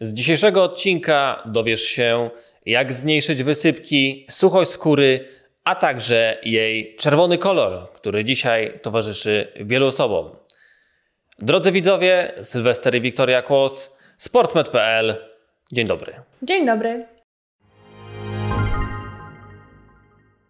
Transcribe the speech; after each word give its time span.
Z 0.00 0.14
dzisiejszego 0.14 0.62
odcinka 0.62 1.42
dowiesz 1.46 1.82
się, 1.82 2.30
jak 2.66 2.92
zmniejszyć 2.92 3.42
wysypki, 3.42 4.26
suchość 4.30 4.70
skóry, 4.70 5.28
a 5.64 5.74
także 5.74 6.38
jej 6.42 6.96
czerwony 6.96 7.38
kolor, 7.38 7.92
który 7.92 8.24
dzisiaj 8.24 8.80
towarzyszy 8.82 9.52
wielu 9.60 9.86
osobom. 9.86 10.36
Drodzy 11.38 11.72
widzowie, 11.72 12.32
Sylwester 12.42 12.94
i 12.94 13.00
Wiktoria 13.00 13.42
Kłos, 13.42 13.96
sportsmed.pl. 14.18 15.16
Dzień 15.72 15.86
dobry. 15.86 16.12
Dzień 16.42 16.66
dobry. 16.66 17.06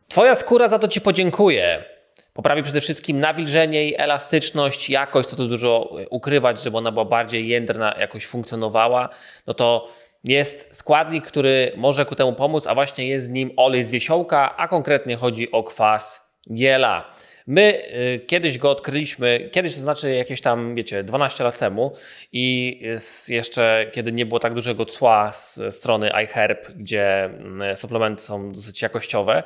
Twoja 0.09 0.35
skóra 0.35 0.69
za 0.69 0.79
to 0.79 0.89
Ci 0.89 1.01
podziękuje. 1.01 1.85
Poprawi 2.33 2.63
przede 2.63 2.81
wszystkim 2.81 3.21
nawilżenie 3.21 3.89
i 3.89 4.01
elastyczność, 4.01 4.91
jakość, 4.91 5.29
co 5.29 5.37
tu 5.37 5.49
dużo 5.49 5.95
ukrywać, 6.11 6.63
żeby 6.63 6.77
ona 6.77 6.93
była 6.93 7.05
bardziej 7.05 7.49
jędrna, 7.49 7.95
jakoś 8.01 8.27
funkcjonowała. 8.27 9.09
No 9.47 9.55
to 9.55 9.89
jest 10.25 10.69
składnik, 10.73 11.27
który 11.27 11.73
może 11.77 12.05
ku 12.05 12.15
temu 12.15 12.33
pomóc, 12.33 12.67
a 12.67 12.75
właśnie 12.75 13.09
jest 13.09 13.31
nim 13.31 13.51
olej 13.57 13.85
z 13.85 13.91
wiesiołka, 13.91 14.57
a 14.57 14.69
konkretnie 14.69 15.17
chodzi 15.17 15.53
o 15.53 15.63
kwas 15.63 16.31
giela. 16.55 17.11
My 17.51 17.83
y, 17.95 18.21
kiedyś 18.27 18.59
go 18.59 18.71
odkryliśmy, 18.71 19.49
kiedyś 19.53 19.75
to 19.75 19.81
znaczy 19.81 20.15
jakieś 20.15 20.41
tam, 20.41 20.75
wiecie, 20.75 21.05
12 21.05 21.45
lat 21.45 21.59
temu 21.59 21.93
i 22.33 22.81
jeszcze 23.29 23.91
kiedy 23.93 24.13
nie 24.13 24.27
było 24.27 24.41
tak 24.41 24.55
dużego 24.55 24.87
cła 24.87 25.33
z 25.33 25.61
strony 25.71 26.11
iHerb, 26.11 26.71
gdzie 26.71 27.25
mm, 27.25 27.77
suplementy 27.77 28.23
są 28.23 28.53
dosyć 28.53 28.83
jakościowe 28.83 29.43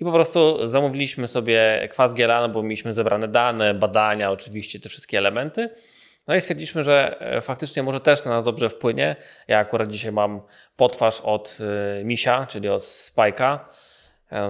i 0.00 0.04
po 0.04 0.12
prostu 0.12 0.68
zamówiliśmy 0.68 1.28
sobie 1.28 1.88
kwas 1.90 2.14
giela, 2.14 2.40
no 2.40 2.48
bo 2.48 2.62
mieliśmy 2.62 2.92
zebrane 2.92 3.28
dane, 3.28 3.74
badania, 3.74 4.30
oczywiście 4.30 4.80
te 4.80 4.88
wszystkie 4.88 5.18
elementy. 5.18 5.70
No 6.26 6.36
i 6.36 6.40
stwierdziliśmy, 6.40 6.84
że 6.84 7.20
e, 7.20 7.40
faktycznie 7.40 7.82
może 7.82 8.00
też 8.00 8.24
na 8.24 8.30
nas 8.30 8.44
dobrze 8.44 8.68
wpłynie. 8.68 9.16
Ja 9.48 9.58
akurat 9.58 9.88
dzisiaj 9.88 10.12
mam 10.12 10.40
potwarz 10.76 11.20
od 11.20 11.58
y, 12.00 12.04
misia, 12.04 12.46
czyli 12.46 12.68
od 12.68 12.84
spajka 12.84 13.68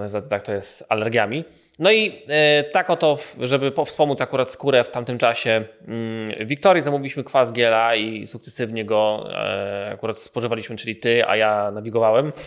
Niestety 0.03 0.29
tak 0.29 0.43
to 0.43 0.53
jest 0.53 0.77
z 0.77 0.85
alergiami. 0.89 1.45
No 1.79 1.93
i 1.93 2.23
e, 2.29 2.65
tak 2.65 2.91
oto, 2.91 3.17
żeby 3.41 3.73
wspomóc 3.87 4.21
akurat 4.21 4.53
skórę 4.53 4.85
w 4.85 4.91
tamtym 4.91 5.19
czasie 5.19 5.65
mm, 5.89 6.47
Wiktorii, 6.47 6.83
zamówiliśmy 6.83 7.25
kwas 7.25 7.53
giela 7.53 7.95
i 7.95 8.27
sukcesywnie 8.27 8.85
go 8.85 9.29
e, 9.33 9.91
akurat 9.95 10.19
spożywaliśmy, 10.19 10.77
czyli 10.77 10.97
ty, 10.97 11.27
a 11.27 11.37
ja 11.37 11.71
nawigowałem. 11.71 12.33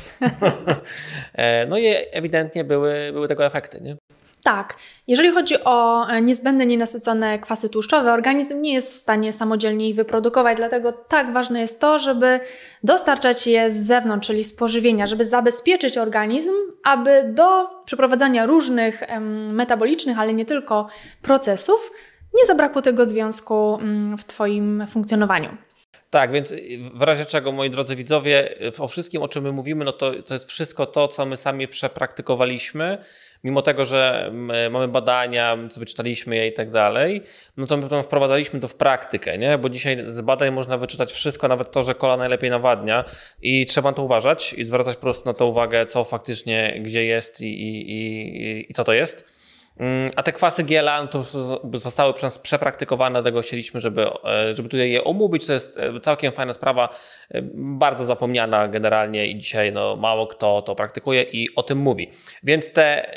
E, 1.33 1.65
no 1.65 1.77
i 1.77 1.85
ewidentnie 2.11 2.63
były, 2.63 3.09
były 3.13 3.27
tego 3.27 3.45
efekty. 3.45 3.81
Nie? 3.81 3.95
Tak. 4.43 4.75
Jeżeli 5.07 5.31
chodzi 5.31 5.55
o 5.63 6.07
e, 6.09 6.21
niezbędne 6.21 6.65
nienasycone 6.65 7.39
kwasy 7.39 7.69
tłuszczowe, 7.69 8.13
organizm 8.13 8.61
nie 8.61 8.73
jest 8.73 8.93
w 8.93 8.95
stanie 8.95 9.33
samodzielnie 9.33 9.89
ich 9.89 9.95
wyprodukować, 9.95 10.57
dlatego 10.57 10.91
tak 10.91 11.33
ważne 11.33 11.61
jest 11.61 11.79
to, 11.79 11.99
żeby 11.99 12.39
dostarczać 12.83 13.47
je 13.47 13.69
z 13.69 13.85
zewnątrz, 13.85 14.27
czyli 14.27 14.43
z 14.43 14.53
pożywienia, 14.53 15.07
żeby 15.07 15.25
zabezpieczyć 15.25 15.97
organizm, 15.97 16.51
aby 16.83 17.23
do 17.23 17.69
przeprowadzania 17.85 18.45
różnych 18.45 19.03
metabolicznych, 19.51 20.19
ale 20.19 20.33
nie 20.33 20.45
tylko 20.45 20.87
procesów, 21.21 21.91
nie 22.33 22.45
zabrakło 22.45 22.81
tego 22.81 23.05
związku 23.05 23.77
mm, 23.81 24.17
w 24.17 24.25
Twoim 24.25 24.87
funkcjonowaniu. 24.87 25.57
Tak, 26.11 26.31
więc 26.31 26.53
w 26.93 27.01
razie 27.01 27.25
czego, 27.25 27.51
moi 27.51 27.69
drodzy 27.69 27.95
widzowie, 27.95 28.55
o 28.79 28.87
wszystkim, 28.87 29.21
o 29.21 29.27
czym 29.27 29.43
my 29.43 29.51
mówimy, 29.51 29.85
no 29.85 29.91
to, 29.91 30.23
to 30.23 30.33
jest 30.33 30.49
wszystko 30.49 30.85
to, 30.85 31.07
co 31.07 31.25
my 31.25 31.37
sami 31.37 31.67
przepraktykowaliśmy 31.67 32.97
mimo 33.43 33.61
tego, 33.61 33.85
że 33.85 34.31
mamy 34.71 34.87
badania, 34.87 35.57
sobie 35.69 35.85
czytaliśmy 35.85 36.35
je 36.35 36.47
i 36.47 36.53
tak 36.53 36.71
dalej, 36.71 37.21
no 37.57 37.67
to 37.67 37.77
my 37.77 37.83
potem 37.83 38.03
wprowadzaliśmy 38.03 38.59
to 38.59 38.67
w 38.67 38.75
praktykę, 38.75 39.37
nie? 39.37 39.57
Bo 39.57 39.69
dzisiaj 39.69 40.03
z 40.07 40.21
badań 40.21 40.51
można 40.51 40.77
wyczytać 40.77 41.11
wszystko, 41.11 41.47
nawet 41.47 41.71
to, 41.71 41.83
że 41.83 41.95
kola 41.95 42.17
najlepiej 42.17 42.49
nawadnia 42.49 43.05
i 43.41 43.65
trzeba 43.65 43.89
na 43.89 43.95
to 43.95 44.03
uważać 44.03 44.53
i 44.53 44.65
zwracać 44.65 44.95
po 44.95 45.01
prostu 45.01 45.29
na 45.29 45.33
to 45.33 45.47
uwagę, 45.47 45.85
co 45.85 46.03
faktycznie 46.03 46.79
gdzie 46.83 47.05
jest 47.05 47.41
i, 47.41 47.45
i, 47.45 47.91
i, 47.91 48.71
i 48.71 48.73
co 48.73 48.83
to 48.83 48.93
jest. 48.93 49.40
Mm, 49.79 50.09
a 50.15 50.23
te 50.23 50.33
kwasy 50.33 50.63
giela 50.63 51.01
no 51.01 51.07
to 51.07 51.23
zostały 51.73 52.13
przez 52.13 52.23
nas 52.23 52.39
przepraktykowane, 52.39 53.21
dlatego 53.21 53.41
chcieliśmy, 53.41 53.79
żeby, 53.79 54.07
e, 54.23 54.53
żeby 54.53 54.69
tutaj 54.69 54.91
je 54.91 55.03
omówić. 55.03 55.45
To 55.45 55.53
jest 55.53 55.77
e, 55.77 55.99
całkiem 55.99 56.33
fajna 56.33 56.53
sprawa, 56.53 56.89
e, 57.29 57.41
bardzo 57.53 58.05
zapomniana 58.05 58.67
generalnie 58.67 59.27
i 59.27 59.37
dzisiaj 59.37 59.71
no, 59.71 59.95
mało 59.95 60.27
kto 60.27 60.61
to 60.61 60.75
praktykuje 60.75 61.21
i 61.23 61.55
o 61.55 61.63
tym 61.63 61.77
mówi. 61.77 62.11
Więc 62.43 62.73
te 62.73 63.11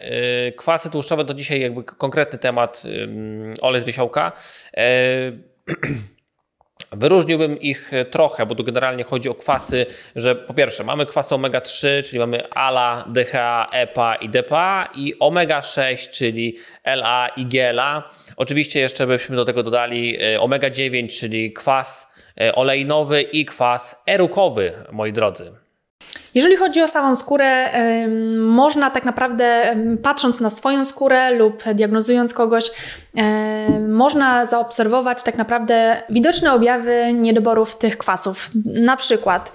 kwasy 0.56 0.90
tłuszczowe 0.90 1.24
to 1.24 1.34
dzisiaj 1.34 1.60
jakby 1.60 1.84
konkretny 1.84 2.38
temat 2.38 2.82
olej 3.60 3.82
z. 3.82 3.86
Wyróżniłbym 6.92 7.60
ich 7.60 7.90
trochę, 8.10 8.46
bo 8.46 8.54
tu 8.54 8.64
generalnie 8.64 9.04
chodzi 9.04 9.28
o 9.28 9.34
kwasy, 9.34 9.86
że 10.16 10.34
po 10.34 10.54
pierwsze 10.54 10.84
mamy 10.84 11.06
kwasy 11.06 11.34
omega-3, 11.34 12.02
czyli 12.04 12.18
mamy 12.18 12.50
ALA, 12.50 13.04
DHA, 13.06 13.68
EPA 13.72 14.14
i 14.14 14.28
DPA 14.28 14.88
i 14.94 15.14
omega-6, 15.20 16.08
czyli 16.10 16.56
LA 16.84 17.28
i 17.28 17.46
GLA. 17.46 18.08
Oczywiście 18.36 18.80
jeszcze 18.80 19.06
byśmy 19.06 19.36
do 19.36 19.44
tego 19.44 19.62
dodali 19.62 20.22
e, 20.22 20.40
omega-9, 20.40 21.18
czyli 21.20 21.52
kwas 21.52 22.12
e, 22.40 22.54
olejnowy 22.54 23.22
i 23.22 23.44
kwas 23.44 24.02
erukowy, 24.06 24.72
moi 24.92 25.12
drodzy. 25.12 25.63
Jeżeli 26.34 26.56
chodzi 26.56 26.82
o 26.82 26.88
samą 26.88 27.14
skórę, 27.16 27.70
można 28.38 28.90
tak 28.90 29.04
naprawdę, 29.04 29.76
patrząc 30.02 30.40
na 30.40 30.50
swoją 30.50 30.84
skórę 30.84 31.30
lub 31.30 31.62
diagnozując 31.74 32.34
kogoś, 32.34 32.70
można 33.88 34.46
zaobserwować 34.46 35.22
tak 35.22 35.38
naprawdę 35.38 36.02
widoczne 36.10 36.52
objawy 36.52 37.12
niedoborów 37.12 37.76
tych 37.76 37.98
kwasów. 37.98 38.50
Na 38.64 38.96
przykład 38.96 39.52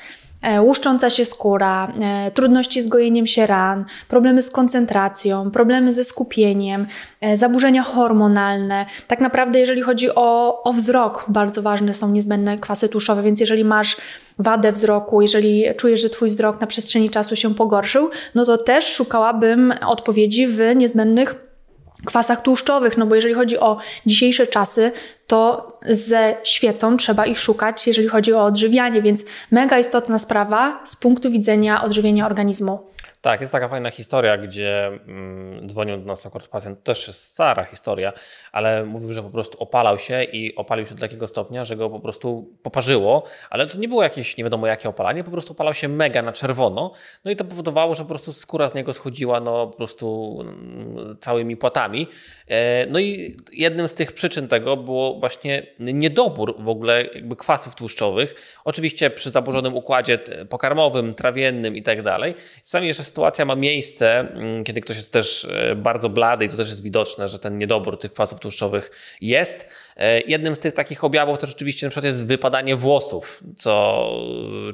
łuszcząca 0.61 1.09
się 1.09 1.25
skóra, 1.25 1.93
e, 2.01 2.31
trudności 2.31 2.81
z 2.81 2.87
gojeniem 2.87 3.27
się 3.27 3.47
ran, 3.47 3.85
problemy 4.07 4.41
z 4.41 4.51
koncentracją, 4.51 5.51
problemy 5.51 5.93
ze 5.93 6.03
skupieniem, 6.03 6.85
e, 7.21 7.37
zaburzenia 7.37 7.83
hormonalne. 7.83 8.85
Tak 9.07 9.19
naprawdę, 9.21 9.59
jeżeli 9.59 9.81
chodzi 9.81 10.15
o, 10.15 10.63
o 10.63 10.73
wzrok, 10.73 11.25
bardzo 11.27 11.61
ważne 11.61 11.93
są 11.93 12.09
niezbędne 12.09 12.57
kwasy 12.57 12.89
tłuszczowe, 12.89 13.23
więc 13.23 13.39
jeżeli 13.39 13.63
masz 13.63 13.97
wadę 14.39 14.71
wzroku, 14.71 15.21
jeżeli 15.21 15.65
czujesz, 15.77 16.01
że 16.01 16.09
Twój 16.09 16.29
wzrok 16.29 16.61
na 16.61 16.67
przestrzeni 16.67 17.09
czasu 17.09 17.35
się 17.35 17.55
pogorszył, 17.55 18.09
no 18.35 18.45
to 18.45 18.57
też 18.57 18.85
szukałabym 18.85 19.73
odpowiedzi 19.87 20.47
w 20.47 20.59
niezbędnych 20.75 21.48
kwasach 22.05 22.41
tłuszczowych, 22.41 22.97
no 22.97 23.05
bo 23.05 23.15
jeżeli 23.15 23.33
chodzi 23.33 23.57
o 23.57 23.77
dzisiejsze 24.05 24.47
czasy, 24.47 24.91
to 25.27 25.67
ze 25.85 26.35
świecą 26.43 26.97
trzeba 26.97 27.25
ich 27.25 27.39
szukać, 27.39 27.87
jeżeli 27.87 28.07
chodzi 28.07 28.33
o 28.33 28.43
odżywianie, 28.43 29.01
więc 29.01 29.23
mega 29.51 29.79
istotna 29.79 30.19
sprawa 30.19 30.79
z 30.85 30.95
punktu 30.95 31.31
widzenia 31.31 31.83
odżywienia 31.83 32.25
organizmu. 32.25 32.79
Tak, 33.21 33.41
jest 33.41 33.53
taka 33.53 33.67
fajna 33.69 33.91
historia, 33.91 34.37
gdzie 34.37 34.87
mm, 34.87 35.69
dzwonił 35.69 35.97
do 35.97 36.05
nas 36.05 36.25
akurat 36.25 36.47
pacjent, 36.47 36.79
to 36.79 36.83
też 36.83 37.07
jest 37.07 37.23
stara 37.23 37.63
historia, 37.63 38.13
ale 38.51 38.85
mówił, 38.85 39.13
że 39.13 39.23
po 39.23 39.29
prostu 39.29 39.59
opalał 39.59 39.99
się 39.99 40.23
i 40.23 40.55
opalił 40.55 40.85
się 40.85 40.95
do 40.95 41.01
takiego 41.01 41.27
stopnia, 41.27 41.65
że 41.65 41.75
go 41.75 41.89
po 41.89 41.99
prostu 41.99 42.53
poparzyło, 42.63 43.23
ale 43.49 43.67
to 43.67 43.77
nie 43.77 43.87
było 43.87 44.03
jakieś 44.03 44.37
nie 44.37 44.43
wiadomo 44.43 44.67
jakie 44.67 44.89
opalanie, 44.89 45.23
po 45.23 45.31
prostu 45.31 45.53
opalał 45.53 45.73
się 45.73 45.87
mega 45.87 46.21
na 46.21 46.31
czerwono, 46.31 46.91
no 47.25 47.31
i 47.31 47.35
to 47.35 47.45
powodowało, 47.45 47.95
że 47.95 48.03
po 48.03 48.09
prostu 48.09 48.33
skóra 48.33 48.69
z 48.69 48.73
niego 48.73 48.93
schodziła 48.93 49.39
no 49.39 49.67
po 49.67 49.77
prostu 49.77 50.37
mm, 50.41 51.17
całymi 51.19 51.57
płatami. 51.57 52.07
E, 52.47 52.85
no 52.85 52.99
i 52.99 53.37
jednym 53.53 53.87
z 53.87 53.95
tych 53.95 54.11
przyczyn 54.11 54.47
tego 54.47 54.77
było 54.77 55.19
właśnie 55.19 55.67
niedobór 55.79 56.55
w 56.59 56.69
ogóle 56.69 57.05
jakby 57.05 57.35
kwasów 57.35 57.75
tłuszczowych, 57.75 58.35
oczywiście 58.65 59.09
przy 59.09 59.31
zaburzonym 59.31 59.75
układzie 59.75 60.19
pokarmowym, 60.49 61.13
trawiennym 61.15 61.75
i 61.75 61.83
tak 61.83 62.03
dalej. 62.03 62.35
Czasami 62.63 62.87
jeszcze 62.87 63.08
sytuacja 63.09 63.45
ma 63.45 63.55
miejsce, 63.55 64.19
mm, 64.19 64.63
kiedy 64.63 64.81
ktoś 64.81 64.97
jest 64.97 65.13
też 65.13 65.47
e, 65.51 65.75
bardzo 65.75 66.09
blady 66.09 66.45
i 66.45 66.49
to 66.49 66.57
też 66.57 66.69
jest 66.69 66.83
widoczne, 66.83 67.27
że 67.27 67.39
ten 67.39 67.57
niedobór 67.57 67.99
tych 67.99 68.13
kwasów 68.13 68.39
tłuszczowych 68.39 68.91
jest. 69.21 69.69
E, 69.97 70.21
jednym 70.21 70.55
z 70.55 70.59
tych 70.59 70.73
takich 70.73 71.03
objawów 71.03 71.37
to 71.37 71.47
rzeczywiście 71.47 71.87
na 71.87 71.89
przykład 71.89 72.05
jest 72.05 72.25
wypadanie 72.25 72.75
włosów, 72.75 73.43
co 73.57 74.05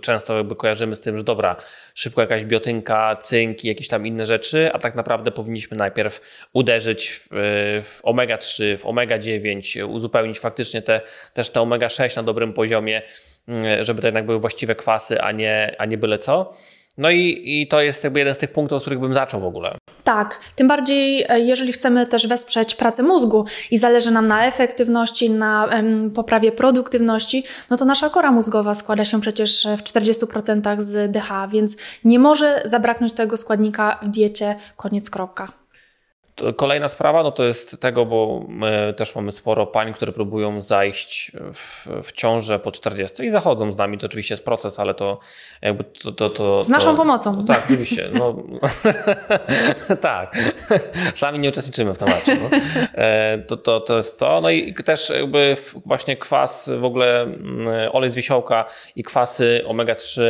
często 0.01 0.37
jakby 0.37 0.55
kojarzymy 0.55 0.96
z 0.96 0.99
tym, 0.99 1.17
że 1.17 1.23
dobra, 1.23 1.55
szybko 1.93 2.22
jakaś 2.22 2.46
biotynka, 2.46 3.16
cynki, 3.16 3.67
jakieś 3.67 3.87
tam 3.87 4.08
inne 4.08 4.26
rzeczy, 4.26 4.70
a 4.73 4.79
tak 4.79 4.96
naprawdę 4.96 5.32
powinniśmy 5.32 5.78
najpierw 5.78 6.22
uderzyć 6.53 7.09
w, 7.09 7.28
w 7.84 8.02
omega-3, 8.03 8.78
w 8.78 8.85
omega-9, 8.85 9.87
uzupełnić 9.87 10.40
faktycznie 10.40 10.82
te, 10.82 11.02
też 11.34 11.49
te 11.49 11.59
omega-6 11.59 12.16
na 12.16 12.23
dobrym 12.23 12.53
poziomie, 12.53 13.02
mm, 13.47 13.84
żeby 13.84 14.02
to 14.02 14.08
jednak 14.08 14.26
były 14.26 14.40
właściwe 14.40 14.76
kwasy, 14.76 15.22
a 15.22 15.32
nie, 15.32 15.76
a 15.78 15.85
nie 15.85 15.97
byle 15.97 16.17
co. 16.17 16.53
No 16.97 17.12
i, 17.12 17.42
i 17.46 17.68
to 17.68 17.82
jest 17.82 18.03
jakby 18.03 18.20
jeden 18.20 18.36
z 18.36 18.38
tych 18.38 18.52
punktów, 18.52 18.78
od 18.78 18.84
których 18.84 19.00
bym 19.00 19.14
zaczął 19.14 19.42
w 19.42 19.46
ogóle. 19.46 19.78
Tak, 20.03 20.40
tym 20.56 20.68
bardziej 20.68 21.26
e, 21.30 21.40
jeżeli 21.40 21.74
chcemy 21.74 22.06
też 22.08 22.28
wesprzeć 22.28 22.76
pracę 22.76 23.03
mózgu 23.03 23.46
i 23.72 23.78
zależy 23.78 24.12
nam 24.12 24.28
na 24.28 24.46
efektywności, 24.46 25.30
na 25.30 25.68
em, 25.68 26.12
poprawie 26.12 26.52
produktywności, 26.52 27.44
no 27.70 27.78
to 27.78 27.86
nasza 27.86 28.09
kora 28.09 28.32
mózgowa 28.32 28.76
składa 28.76 29.06
się 29.06 29.22
przecież 29.22 29.68
w 29.78 29.84
40% 29.84 30.82
z 30.82 31.12
DH, 31.12 31.47
więc 31.52 31.76
nie 32.03 32.20
może 32.20 32.62
zabraknąć 32.66 33.14
tego 33.14 33.38
składnika 33.38 34.00
w 34.02 34.08
diecie, 34.08 34.56
koniec 34.78 35.09
kropka. 35.09 35.65
Kolejna 36.55 36.87
sprawa 36.87 37.23
no 37.23 37.32
to 37.32 37.43
jest 37.43 37.82
tego, 37.82 38.05
bo 38.05 38.46
my 38.47 38.93
też 38.97 39.16
mamy 39.16 39.32
sporo 39.32 39.67
pań, 39.67 39.93
które 39.93 40.11
próbują 40.11 40.61
zajść 40.61 41.32
w, 41.53 41.87
w 42.03 42.11
ciążę 42.11 42.59
po 42.59 42.72
40 42.72 43.23
i 43.23 43.29
zachodzą 43.29 43.73
z 43.73 43.78
nami. 43.78 43.97
To 43.97 44.05
oczywiście 44.05 44.34
jest 44.34 44.46
proces, 44.46 44.79
ale 44.79 44.93
to 44.93 45.20
jakby 45.61 45.84
to. 45.84 46.11
to, 46.11 46.29
to 46.29 46.64
z 46.64 46.70
naszą 46.70 46.91
to, 46.91 46.97
pomocą. 46.97 47.46
tak, 47.46 47.64
oczywiście. 47.66 48.09
No, 48.14 48.35
tak. 50.02 50.37
Sami 51.14 51.40
nie 51.40 51.49
uczestniczymy 51.49 51.93
w 51.93 51.97
temacie. 51.97 52.37
No. 52.41 52.58
E, 52.93 53.37
to, 53.37 53.58
to, 53.58 53.79
to 53.79 53.97
jest 53.97 54.20
to. 54.20 54.41
No 54.41 54.49
i 54.49 54.73
też 54.73 55.09
jakby 55.09 55.58
właśnie 55.85 56.17
kwas, 56.17 56.70
w 56.79 56.84
ogóle 56.84 57.22
mm, 57.22 57.67
olej 57.91 58.09
z 58.09 58.16
wiesiołka 58.16 58.66
i 58.96 59.03
kwasy 59.03 59.64
omega-3 59.67 60.22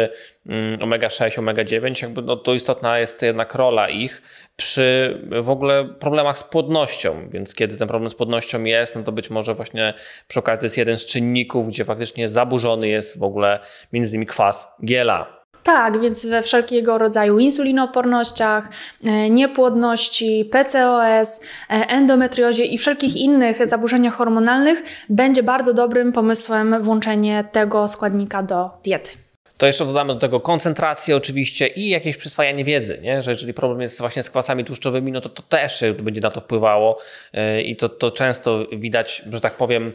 Mm, 0.45 0.79
omega-6, 0.79 1.39
omega-9, 1.39 2.03
jakby 2.03 2.21
no, 2.21 2.35
to 2.35 2.53
istotna 2.53 2.99
jest 2.99 3.21
jednak 3.21 3.55
rola 3.55 3.89
ich 3.89 4.21
przy 4.55 5.17
w 5.41 5.49
ogóle 5.49 5.85
problemach 5.85 6.39
z 6.39 6.43
płodnością, 6.43 7.29
więc 7.29 7.55
kiedy 7.55 7.77
ten 7.77 7.87
problem 7.87 8.11
z 8.11 8.15
płodnością 8.15 8.63
jest, 8.63 8.95
no 8.95 9.03
to 9.03 9.11
być 9.11 9.29
może 9.29 9.55
właśnie 9.55 9.93
przy 10.27 10.39
okazji 10.39 10.65
jest 10.65 10.77
jeden 10.77 10.97
z 10.97 11.05
czynników, 11.05 11.67
gdzie 11.67 11.85
faktycznie 11.85 12.29
zaburzony 12.29 12.87
jest 12.87 13.19
w 13.19 13.23
ogóle 13.23 13.59
między 13.93 14.09
innymi 14.09 14.25
kwas 14.25 14.67
giela. 14.85 15.45
Tak, 15.65 16.01
więc 16.01 16.25
we 16.25 16.41
wszelkiego 16.41 16.97
rodzaju 16.97 17.39
insulinoopornościach, 17.39 18.69
e, 19.03 19.29
niepłodności, 19.29 20.49
PCOS, 20.51 21.39
e, 21.39 21.43
endometriozie 21.69 22.65
i 22.65 22.77
wszelkich 22.77 23.15
innych 23.15 23.67
zaburzeniach 23.67 24.13
hormonalnych 24.13 24.83
będzie 25.09 25.43
bardzo 25.43 25.73
dobrym 25.73 26.11
pomysłem 26.11 26.83
włączenie 26.83 27.43
tego 27.51 27.87
składnika 27.87 28.43
do 28.43 28.69
diety. 28.83 29.24
To 29.57 29.65
jeszcze 29.65 29.85
dodamy 29.85 30.13
do 30.13 30.19
tego 30.19 30.39
koncentrację 30.39 31.15
oczywiście 31.15 31.67
i 31.67 31.89
jakieś 31.89 32.17
przyswajanie 32.17 32.63
wiedzy, 32.63 32.99
nie? 33.01 33.23
że 33.23 33.31
jeżeli 33.31 33.53
problem 33.53 33.81
jest 33.81 33.99
właśnie 33.99 34.23
z 34.23 34.29
kwasami 34.29 34.65
tłuszczowymi, 34.65 35.11
no 35.11 35.21
to 35.21 35.29
to 35.29 35.43
też 35.43 35.83
będzie 36.01 36.21
na 36.21 36.31
to 36.31 36.39
wpływało 36.39 36.97
e, 37.33 37.61
i 37.61 37.75
to, 37.75 37.89
to 37.89 38.11
często 38.11 38.65
widać, 38.71 39.23
że 39.31 39.41
tak 39.41 39.53
powiem, 39.53 39.93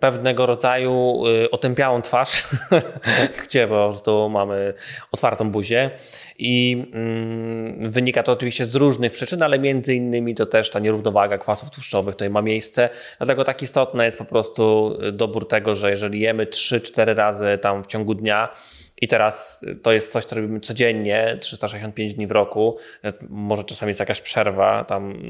pewnego 0.00 0.46
rodzaju 0.46 1.22
y, 1.26 1.50
otępiałą 1.50 2.02
twarz, 2.02 2.44
gdzie 3.44 3.68
po 3.68 3.88
prostu 3.88 4.28
mamy 4.28 4.74
otwartą 5.12 5.50
buzię 5.50 5.90
i 6.38 6.84
mm, 6.92 7.90
wynika 7.90 8.22
to 8.22 8.32
oczywiście 8.32 8.66
z 8.66 8.74
różnych 8.74 9.12
przyczyn, 9.12 9.42
ale 9.42 9.58
między 9.58 9.94
innymi 9.94 10.34
to 10.34 10.46
też 10.46 10.70
ta 10.70 10.78
nierównowaga 10.78 11.38
kwasów 11.38 11.70
tłuszczowych 11.70 12.14
tutaj 12.14 12.30
ma 12.30 12.42
miejsce. 12.42 12.88
Dlatego 13.18 13.44
tak 13.44 13.62
istotne 13.62 14.04
jest 14.04 14.18
po 14.18 14.24
prostu 14.24 14.96
dobór 15.12 15.48
tego, 15.48 15.74
że 15.74 15.90
jeżeli 15.90 16.20
jemy 16.20 16.46
3-4 16.46 17.14
razy 17.14 17.58
tam 17.62 17.84
w 17.84 17.86
ciągu 17.86 18.14
dnia, 18.14 18.48
i 19.00 19.08
teraz 19.08 19.64
to 19.82 19.92
jest 19.92 20.12
coś, 20.12 20.24
co 20.24 20.36
robimy 20.36 20.60
codziennie, 20.60 21.38
365 21.40 22.14
dni 22.14 22.26
w 22.26 22.30
roku. 22.30 22.78
Może 23.28 23.64
czasami 23.64 23.90
jest 23.90 24.00
jakaś 24.00 24.20
przerwa, 24.20 24.84
tam 24.84 25.22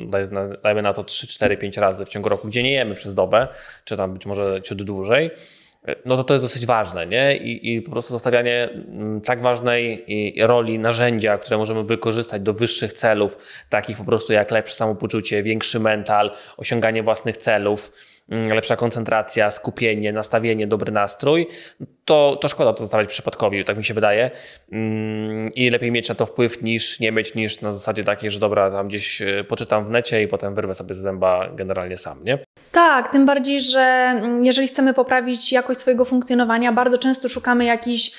dajmy 0.62 0.82
na 0.82 0.92
to 0.92 1.04
3, 1.04 1.26
4, 1.26 1.56
5 1.56 1.76
razy 1.76 2.04
w 2.04 2.08
ciągu 2.08 2.28
roku, 2.28 2.48
gdzie 2.48 2.62
nie 2.62 2.72
jemy 2.72 2.94
przez 2.94 3.14
dobę, 3.14 3.48
czy 3.84 3.96
tam 3.96 4.12
być 4.14 4.26
może 4.26 4.62
ciut 4.62 4.82
dłużej. 4.82 5.30
No 6.04 6.16
to 6.16 6.24
to 6.24 6.34
jest 6.34 6.44
dosyć 6.44 6.66
ważne, 6.66 7.06
nie? 7.06 7.36
I, 7.36 7.74
I 7.74 7.82
po 7.82 7.90
prostu 7.90 8.12
zostawianie 8.12 8.68
mm, 8.72 9.20
tak 9.20 9.42
ważnej 9.42 10.06
roli 10.40 10.78
narzędzia, 10.78 11.38
które 11.38 11.58
możemy 11.58 11.84
wykorzystać 11.84 12.42
do 12.42 12.54
wyższych 12.54 12.92
celów, 12.92 13.36
takich 13.68 13.96
po 13.96 14.04
prostu 14.04 14.32
jak 14.32 14.50
lepsze 14.50 14.74
samopoczucie, 14.74 15.42
większy 15.42 15.80
mental, 15.80 16.30
osiąganie 16.56 17.02
własnych 17.02 17.36
celów, 17.36 17.92
lepsza 18.30 18.76
koncentracja, 18.76 19.50
skupienie, 19.50 20.12
nastawienie, 20.12 20.66
dobry 20.66 20.92
nastrój, 20.92 21.46
to, 22.04 22.38
to 22.40 22.48
szkoda 22.48 22.72
to 22.72 22.78
zostawiać 22.78 23.08
przypadkowi, 23.08 23.64
tak 23.64 23.76
mi 23.76 23.84
się 23.84 23.94
wydaje. 23.94 24.30
Mm, 24.72 25.54
I 25.54 25.70
lepiej 25.70 25.92
mieć 25.92 26.08
na 26.08 26.14
to 26.14 26.26
wpływ 26.26 26.62
niż 26.62 27.00
nie 27.00 27.12
mieć, 27.12 27.34
niż 27.34 27.60
na 27.60 27.72
zasadzie 27.72 28.04
takiej, 28.04 28.30
że 28.30 28.40
dobra, 28.40 28.70
tam 28.70 28.88
gdzieś 28.88 29.22
e, 29.22 29.44
poczytam 29.44 29.84
w 29.84 29.90
necie 29.90 30.22
i 30.22 30.28
potem 30.28 30.54
wyrwę 30.54 30.74
sobie 30.74 30.94
z 30.94 30.98
zęba 30.98 31.48
generalnie 31.54 31.96
sam, 31.96 32.24
nie? 32.24 32.38
Tak, 32.72 33.12
tym 33.12 33.26
bardziej, 33.26 33.60
że 33.60 33.80
mm, 33.80 34.44
jeżeli 34.44 34.68
chcemy 34.68 34.94
poprawić 34.94 35.52
jakość 35.52 35.80
swojego 35.80 36.04
funkcjonowania, 36.04 36.72
bardzo 36.72 36.98
często 36.98 37.28
szukamy 37.28 37.64
jakichś 37.64 38.10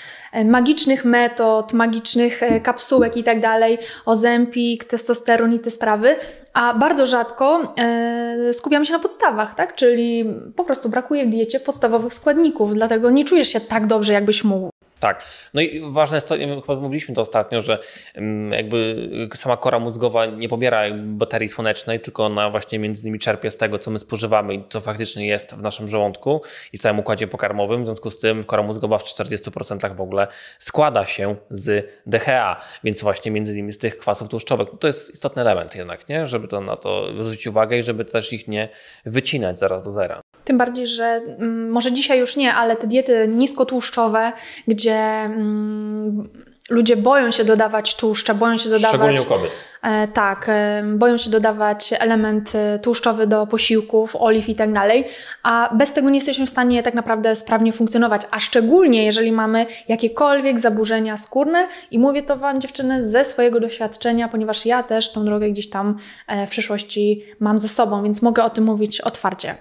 magicznych 0.45 1.05
metod, 1.05 1.73
magicznych 1.73 2.43
e, 2.43 2.59
kapsułek 2.59 3.17
i 3.17 3.23
tak 3.23 3.39
dalej, 3.39 3.77
ozempik, 4.05 4.83
testosteron 4.83 5.53
i 5.53 5.59
te 5.59 5.71
sprawy, 5.71 6.15
a 6.53 6.73
bardzo 6.73 7.05
rzadko 7.05 7.73
e, 7.77 8.53
skupiamy 8.53 8.85
się 8.85 8.93
na 8.93 8.99
podstawach, 8.99 9.55
tak? 9.55 9.75
Czyli 9.75 10.25
po 10.55 10.63
prostu 10.63 10.89
brakuje 10.89 11.25
w 11.25 11.29
diecie 11.29 11.59
podstawowych 11.59 12.13
składników, 12.13 12.73
dlatego 12.73 13.11
nie 13.11 13.23
czujesz 13.23 13.47
się 13.47 13.59
tak 13.59 13.87
dobrze, 13.87 14.13
jakbyś 14.13 14.43
mógł. 14.43 14.70
Tak. 15.01 15.23
No 15.53 15.61
i 15.61 15.81
ważne 15.91 16.17
jest 16.17 16.27
to, 16.27 16.35
chyba 16.35 16.75
mówiliśmy 16.75 17.15
to 17.15 17.21
ostatnio, 17.21 17.61
że 17.61 17.79
mm, 18.15 18.51
jakby 18.51 19.09
sama 19.35 19.57
kora 19.57 19.79
mózgowa 19.79 20.25
nie 20.25 20.49
pobiera 20.49 20.81
baterii 20.95 21.49
słonecznej, 21.49 21.99
tylko 21.99 22.25
ona 22.25 22.49
właśnie 22.49 22.79
między 22.79 23.01
innymi 23.01 23.19
czerpie 23.19 23.51
z 23.51 23.57
tego, 23.57 23.79
co 23.79 23.91
my 23.91 23.99
spożywamy 23.99 24.53
i 24.53 24.63
co 24.69 24.81
faktycznie 24.81 25.27
jest 25.27 25.55
w 25.55 25.61
naszym 25.61 25.87
żołądku 25.87 26.41
i 26.73 26.77
w 26.77 26.81
całym 26.81 26.99
układzie 26.99 27.27
pokarmowym. 27.27 27.83
W 27.83 27.85
związku 27.85 28.09
z 28.11 28.19
tym 28.19 28.43
kora 28.43 28.63
mózgowa 28.63 28.97
w 28.97 29.03
40% 29.03 29.95
w 29.95 30.01
ogóle 30.01 30.27
składa 30.59 31.05
się 31.05 31.35
z 31.49 31.89
DHA, 32.05 32.61
więc 32.83 33.01
właśnie 33.01 33.31
między 33.31 33.51
innymi 33.51 33.71
z 33.71 33.77
tych 33.77 33.97
kwasów 33.97 34.29
tłuszczowych. 34.29 34.67
To 34.79 34.87
jest 34.87 35.13
istotny 35.13 35.41
element 35.41 35.75
jednak, 35.75 36.09
nie? 36.09 36.27
żeby 36.27 36.47
to 36.47 36.61
na 36.61 36.75
to 36.75 37.23
zwrócić 37.23 37.47
uwagę 37.47 37.79
i 37.79 37.83
żeby 37.83 38.05
też 38.05 38.33
ich 38.33 38.47
nie 38.47 38.69
wycinać 39.05 39.59
zaraz 39.59 39.83
do 39.83 39.91
zera. 39.91 40.21
Tym 40.43 40.57
bardziej, 40.57 40.87
że 40.87 41.05
mm, 41.05 41.71
może 41.71 41.91
dzisiaj 41.91 42.19
już 42.19 42.37
nie, 42.37 42.53
ale 42.53 42.75
te 42.75 42.87
diety 42.87 43.27
niskotłuszczowe, 43.27 44.31
gdzie 44.67 44.95
mm, 44.95 46.29
ludzie 46.69 46.97
boją 46.97 47.31
się 47.31 47.43
dodawać 47.43 47.95
tłuszcza, 47.95 48.33
boją 48.33 48.57
się 48.57 48.69
dodawać. 48.69 48.89
Szczególnie 48.89 49.21
u 49.21 49.25
kobiet. 49.25 49.51
E, 49.81 50.07
tak, 50.07 50.45
e, 50.49 50.83
boją 50.95 51.17
się 51.17 51.31
dodawać 51.31 51.93
element 51.99 52.55
e, 52.55 52.79
tłuszczowy 52.79 53.27
do 53.27 53.47
posiłków, 53.47 54.15
oliw 54.15 54.49
i 54.49 54.55
tak 54.55 54.73
dalej, 54.73 55.05
a 55.43 55.75
bez 55.75 55.93
tego 55.93 56.09
nie 56.09 56.17
jesteśmy 56.17 56.45
w 56.45 56.49
stanie 56.49 56.83
tak 56.83 56.93
naprawdę 56.93 57.35
sprawnie 57.35 57.73
funkcjonować, 57.73 58.21
a 58.31 58.39
szczególnie 58.39 59.05
jeżeli 59.05 59.31
mamy 59.31 59.65
jakiekolwiek 59.87 60.59
zaburzenia 60.59 61.17
skórne 61.17 61.67
i 61.91 61.99
mówię 61.99 62.21
to 62.21 62.37
Wam 62.37 62.61
dziewczyny 62.61 63.05
ze 63.05 63.25
swojego 63.25 63.59
doświadczenia, 63.59 64.27
ponieważ 64.27 64.65
ja 64.65 64.83
też 64.83 65.11
tą 65.11 65.25
drogę 65.25 65.49
gdzieś 65.49 65.69
tam 65.69 65.97
w 66.47 66.49
przyszłości 66.49 67.25
mam 67.39 67.59
ze 67.59 67.67
sobą, 67.67 68.03
więc 68.03 68.21
mogę 68.21 68.43
o 68.43 68.49
tym 68.49 68.63
mówić 68.63 69.01
otwarcie. 69.01 69.55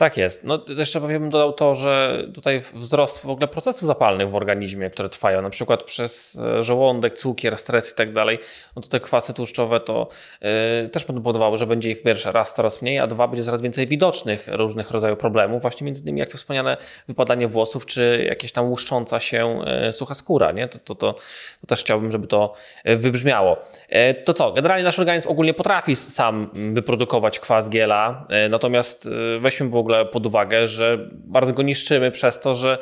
Tak 0.00 0.16
jest. 0.16 0.44
No 0.44 0.64
jeszcze 0.76 1.00
powiem 1.00 1.30
dodał 1.30 1.52
to, 1.52 1.74
że 1.74 2.24
tutaj 2.34 2.62
wzrost 2.74 3.18
w 3.18 3.28
ogóle 3.28 3.48
procesów 3.48 3.86
zapalnych 3.86 4.30
w 4.30 4.34
organizmie, 4.34 4.90
które 4.90 5.08
trwają, 5.08 5.42
na 5.42 5.50
przykład 5.50 5.82
przez 5.82 6.38
e, 6.38 6.64
żołądek, 6.64 7.14
cukier, 7.14 7.58
stres 7.58 7.92
i 7.92 7.94
tak 7.94 8.12
dalej, 8.12 8.38
no 8.76 8.82
to 8.82 8.88
te 8.88 9.00
kwasy 9.00 9.34
tłuszczowe 9.34 9.80
to 9.80 10.08
yy, 10.40 10.88
też 10.88 11.04
będą 11.04 11.22
powodowały, 11.22 11.56
że 11.56 11.66
będzie 11.66 11.90
ich 11.90 12.02
pierwszy 12.02 12.32
raz 12.32 12.54
coraz 12.54 12.82
mniej, 12.82 12.98
a 12.98 13.06
dwa 13.06 13.28
będzie 13.28 13.44
coraz 13.44 13.62
więcej 13.62 13.86
widocznych 13.86 14.48
różnych 14.52 14.90
rodzajów 14.90 15.18
problemów, 15.18 15.62
właśnie 15.62 15.84
między 15.84 16.02
innymi 16.02 16.20
jak 16.20 16.30
to 16.30 16.38
wspomniane 16.38 16.76
wypadanie 17.08 17.48
włosów, 17.48 17.86
czy 17.86 18.24
jakieś 18.28 18.52
tam 18.52 18.68
łuszcząca 18.68 19.20
się 19.20 19.62
yy, 19.84 19.92
sucha 19.92 20.14
skóra, 20.14 20.52
nie? 20.52 20.68
To, 20.68 20.78
to, 20.78 20.94
to, 20.94 21.12
to, 21.60 21.66
też 21.66 21.80
chciałbym, 21.80 22.10
żeby 22.10 22.26
to 22.26 22.52
wybrzmiało. 22.84 23.56
Yy, 23.88 24.14
to 24.14 24.34
co? 24.34 24.52
Generalnie 24.52 24.84
nasz 24.84 24.98
organizm 24.98 25.28
ogólnie 25.28 25.54
potrafi 25.54 25.96
sam 25.96 26.50
wyprodukować 26.72 27.40
kwas 27.40 27.70
giela, 27.70 28.26
natomiast 28.50 29.08
weźmy 29.40 29.68
w 29.68 29.76
ogóle 29.76 29.89
ogóle 29.90 30.06
pod 30.06 30.26
uwagę, 30.26 30.68
że 30.68 30.98
bardzo 31.12 31.52
go 31.52 31.62
niszczymy 31.62 32.10
przez 32.10 32.40
to, 32.40 32.54
że 32.54 32.78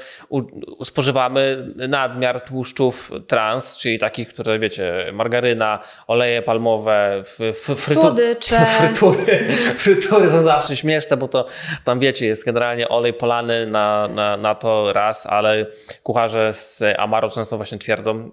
spożywamy 0.85 1.73
nadmiar 1.89 2.41
tłuszczów 2.41 3.11
trans, 3.27 3.77
czyli 3.79 3.99
takich, 3.99 4.29
które 4.29 4.59
wiecie, 4.59 5.11
margaryna, 5.13 5.79
oleje 6.07 6.43
palmowe, 6.43 7.23
frytu, 7.55 7.77
Słodycze. 7.77 8.67
frytury. 8.79 9.45
Frytury 9.77 10.31
są 10.31 10.43
zawsze 10.43 10.77
śmieszne, 10.77 11.17
bo 11.17 11.29
to 11.29 11.47
tam 11.85 12.01
wiecie, 12.01 12.27
jest 12.27 12.45
generalnie 12.45 12.89
olej 12.89 13.13
polany 13.13 13.67
na, 13.67 14.09
na, 14.09 14.37
na 14.37 14.55
to 14.55 14.93
raz, 14.93 15.27
ale 15.27 15.67
kucharze 16.03 16.53
z 16.53 16.83
Amaro 16.99 17.31
często 17.31 17.57
właśnie 17.57 17.79
twierdzą, 17.79 18.31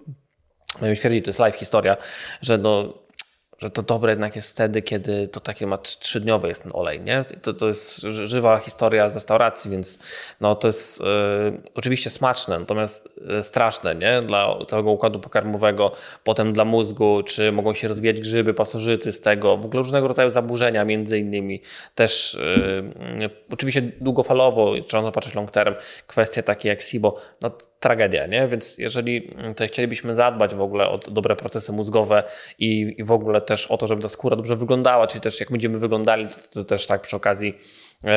twierdzi, 0.96 1.22
to 1.22 1.29
jest 1.29 1.39
live 1.39 1.55
historia, 1.55 1.98
że 2.41 2.58
no 2.58 3.05
że 3.60 3.70
to 3.70 3.82
dobre 3.82 4.12
jednak 4.12 4.36
jest 4.36 4.52
wtedy, 4.52 4.82
kiedy 4.82 5.28
to 5.28 5.40
takie 5.40 5.68
ma 5.68 5.78
trzydniowy 5.78 6.48
jest 6.48 6.64
ten 6.64 6.72
olej, 6.76 7.02
nie? 7.02 7.24
To, 7.42 7.54
to 7.54 7.68
jest 7.68 8.00
żywa 8.02 8.58
historia 8.58 9.10
z 9.10 9.16
restauracji, 9.16 9.72
więc 9.72 10.00
no 10.42 10.56
to 10.56 10.68
jest 10.68 11.02
y, 11.02 11.04
oczywiście 11.76 12.10
smaczne, 12.10 12.60
natomiast 12.60 13.10
y, 13.40 13.44
straszne, 13.44 13.96
nie? 13.96 14.22
Dla 14.22 14.56
całego 14.68 14.92
układu 14.92 15.20
pokarmowego, 15.20 15.92
potem 16.24 16.54
dla 16.54 16.66
mózgu, 16.66 17.24
czy 17.24 17.52
mogą 17.52 17.74
się 17.74 17.88
rozwijać 17.88 18.22
grzyby, 18.22 18.54
pasożyty 18.54 19.12
z 19.12 19.22
tego, 19.22 19.58
w 19.58 19.66
ogóle 19.66 19.84
różnego 19.84 20.08
rodzaju 20.08 20.30
zaburzenia 20.30 20.86
między 20.86 21.20
innymi, 21.20 21.62
też 21.96 22.34
y, 22.34 23.30
oczywiście 23.52 23.82
długofalowo, 23.82 24.74
trzeba 24.88 25.12
patrzeć 25.12 25.36
long 25.36 25.52
term, 25.52 25.76
kwestie 26.08 26.44
takie 26.44 26.70
jak 26.70 26.82
SIBO, 26.82 27.18
no 27.42 27.52
tragedia, 27.86 28.27
nie? 28.27 28.48
Więc 28.48 28.77
jeżeli 28.77 29.32
mm, 29.36 29.54
tutaj 29.54 29.68
chcielibyśmy 29.68 30.15
zadbać 30.15 30.56
w 30.56 30.62
ogóle 30.62 30.89
o 30.89 30.98
dobre 30.98 31.36
procesy 31.36 31.72
mózgowe 31.72 32.24
i, 32.60 32.96
i 32.98 33.04
w 33.04 33.12
ogóle 33.12 33.42
też 33.42 33.68
o 33.68 33.77
to, 33.77 33.88
żeby 33.88 34.01
ta 34.01 34.10
skóra 34.10 34.36
dobrze 34.36 34.56
wyglądała, 34.56 35.08
czyli 35.08 35.22
też 35.22 35.39
jak 35.39 35.51
będziemy 35.51 35.80
wyglądali, 35.80 36.27
to, 36.27 36.34
to 36.54 36.63
też 36.63 36.88
tak 36.88 37.01
przy 37.01 37.15
okazji 37.15 37.58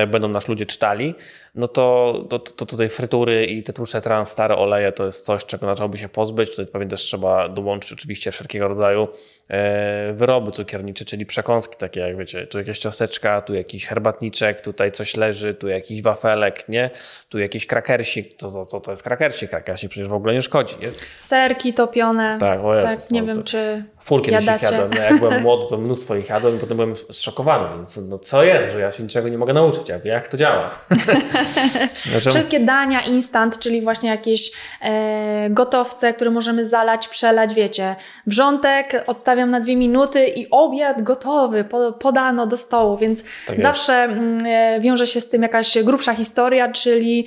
będą 0.07 0.29
nas 0.29 0.49
ludzie 0.49 0.67
czytali, 0.67 1.15
no 1.55 1.69
to, 1.69 2.15
to, 2.29 2.39
to 2.39 2.67
tutaj 2.67 2.89
frytury 2.89 3.47
i 3.47 3.63
te 3.63 3.73
tłuszcze 3.73 4.01
trans, 4.01 4.29
stare 4.29 4.57
oleje 4.57 4.93
to 4.93 5.07
jest 5.07 5.25
coś, 5.25 5.45
czego 5.45 5.67
należałoby 5.67 5.99
się 5.99 6.09
pozbyć. 6.09 6.51
Tutaj 6.51 6.67
pewnie 6.67 6.89
też 6.89 7.01
trzeba 7.01 7.49
dołączyć 7.49 7.93
oczywiście 7.93 8.33
wszelkiego 8.33 8.69
rodzaju 8.69 9.09
e, 9.49 10.13
wyroby 10.13 10.53
cukiernicze, 10.53 11.05
czyli 11.05 11.27
przekąski 11.27 11.77
takie 11.77 12.01
jak 12.01 12.17
wiecie, 12.17 12.47
tu 12.47 12.59
jakieś 12.59 12.79
ciasteczka, 12.79 13.43
tu 13.43 13.55
jakiś 13.55 13.87
herbatniczek, 13.87 14.61
tutaj 14.61 14.93
coś 14.93 15.17
leży, 15.17 15.55
tu 15.55 15.69
jakiś 15.69 16.03
wafelek, 16.03 16.69
nie? 16.69 16.91
Tu 17.29 17.39
jakiś 17.39 17.67
krakersik, 17.67 18.37
to, 18.37 18.51
to, 18.51 18.67
to, 18.67 18.81
to 18.81 18.91
jest 18.91 19.03
krakersik, 19.03 19.51
krakersik 19.51 19.91
przecież 19.91 20.09
w 20.09 20.13
ogóle 20.13 20.35
nie 20.35 20.43
szkodzi, 20.43 20.77
nie? 20.81 20.91
Serki 21.17 21.73
topione. 21.73 22.37
Tak, 22.41 22.65
o 22.65 22.75
Jezus, 22.75 22.91
tak 22.91 23.11
nie 23.11 23.21
no, 23.21 23.27
wiem, 23.27 23.43
czy 23.43 23.85
Fur 24.09 24.23
kiedyś 24.23 24.47
ich 24.47 24.63
jadłem. 24.63 24.91
No, 24.95 25.03
jak 25.03 25.19
byłem 25.19 25.43
młody, 25.49 25.67
to 25.71 25.79
mnóstwo 25.79 26.17
ich 26.17 26.29
jadłem 26.29 26.57
i 26.57 26.59
potem 26.59 26.77
byłem 26.77 26.97
zszokowany. 26.97 27.77
Więc 27.77 27.97
no, 28.09 28.19
co 28.19 28.43
jest, 28.43 28.73
że 28.73 28.81
ja 28.81 28.93
się 28.93 29.03
niczego 29.03 29.29
nie 29.29 29.39
mogę 29.39 29.53
nauczyć? 29.53 29.89
Ja 29.89 29.99
jak 30.05 30.29
to 30.29 30.37
działa. 30.37 30.71
znaczy... 32.11 32.31
Wszelkie 32.31 32.61
dania 32.61 33.03
instant, 33.03 33.59
czyli 33.59 33.83
właśnie 33.83 34.11
jakieś 34.11 34.53
e, 34.83 35.49
gotowce, 35.51 36.13
które 36.13 36.31
możemy 36.31 36.67
zalać, 36.67 37.09
przelać, 37.09 37.55
wiecie. 37.55 37.97
Wrzątek 38.27 39.05
odstawiam 39.07 39.51
na 39.51 39.61
dwie 39.61 39.77
minuty 39.77 40.27
i 40.27 40.51
obiad 40.51 41.03
gotowy, 41.03 41.65
podano 42.01 42.47
do 42.47 42.57
stołu, 42.57 42.97
więc 42.97 43.23
tak 43.47 43.61
zawsze 43.61 43.95
mm, 43.95 44.47
e, 44.47 44.81
wiąże 44.81 45.07
się 45.07 45.21
z 45.21 45.29
tym 45.29 45.43
jakaś 45.43 45.79
grubsza 45.83 46.15
historia, 46.15 46.73
czyli 46.73 47.27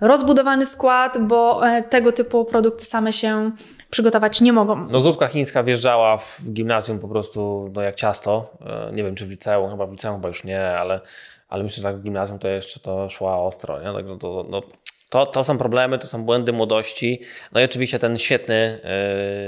rozbudowany 0.00 0.66
skład, 0.66 1.18
bo 1.18 1.68
e, 1.68 1.82
tego 1.82 2.12
typu 2.12 2.44
produkty 2.44 2.84
same 2.84 3.12
się 3.12 3.50
przygotować 3.92 4.40
nie 4.40 4.52
mogą. 4.52 4.88
No 4.90 5.00
zupka 5.00 5.26
chińska 5.26 5.62
wjeżdżała 5.62 6.16
w 6.16 6.40
gimnazjum 6.52 6.98
po 6.98 7.08
prostu 7.08 7.70
no, 7.74 7.82
jak 7.82 7.94
ciasto. 7.94 8.56
E, 8.66 8.92
nie 8.92 9.04
wiem, 9.04 9.14
czy 9.14 9.26
w 9.26 9.30
liceum, 9.30 9.70
chyba 9.70 9.86
w 9.86 9.90
liceum 9.90 10.16
chyba 10.16 10.28
już 10.28 10.44
nie, 10.44 10.78
ale, 10.78 11.00
ale 11.48 11.62
myślę, 11.62 11.76
że 11.76 11.82
tak 11.82 11.96
w 11.96 12.02
gimnazjum 12.02 12.38
to 12.38 12.48
jeszcze 12.48 12.80
to 12.80 13.08
szła 13.08 13.38
ostro. 13.38 13.80
Nie? 13.80 14.18
To, 14.18 14.46
no, 14.50 14.62
to, 15.10 15.26
to 15.26 15.44
są 15.44 15.58
problemy, 15.58 15.98
to 15.98 16.06
są 16.06 16.24
błędy 16.24 16.52
młodości. 16.52 17.20
No 17.52 17.60
i 17.60 17.64
oczywiście 17.64 17.98
ten 17.98 18.18
świetny 18.18 18.80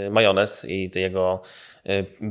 yy, 0.04 0.10
majonez 0.10 0.64
i 0.68 0.90
jego 0.94 1.42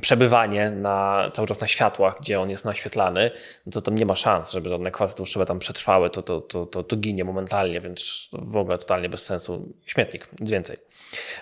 przebywanie 0.02 0.72
na, 0.72 1.30
cały 1.34 1.48
czas 1.48 1.62
na 1.62 1.68
światłach, 1.68 2.16
gdzie 2.20 2.42
on 2.42 2.50
jest 2.50 2.66
naświetlany, 2.66 3.32
no 3.66 3.72
to 3.72 3.82
tam 3.82 3.96
nie 3.96 4.06
ma 4.06 4.16
szans, 4.16 4.52
żeby 4.52 4.70
żadne 4.70 4.92
kwasy 4.92 5.16
tłuszczowe 5.16 5.46
tam 5.46 5.60
przetrwały, 5.60 6.10
to, 6.10 6.22
to, 6.22 6.42
to, 6.42 6.66
to, 6.66 6.84
to 6.84 6.96
ginie 6.96 7.24
momentalnie, 7.24 7.82
więc 7.82 8.30
w 8.34 8.58
ogóle 8.58 8.78
totalnie 8.78 9.10
bez 9.10 9.26
sensu. 9.26 9.74
Śmietnik, 9.86 10.28
nic 10.40 10.52
więcej. 10.52 10.78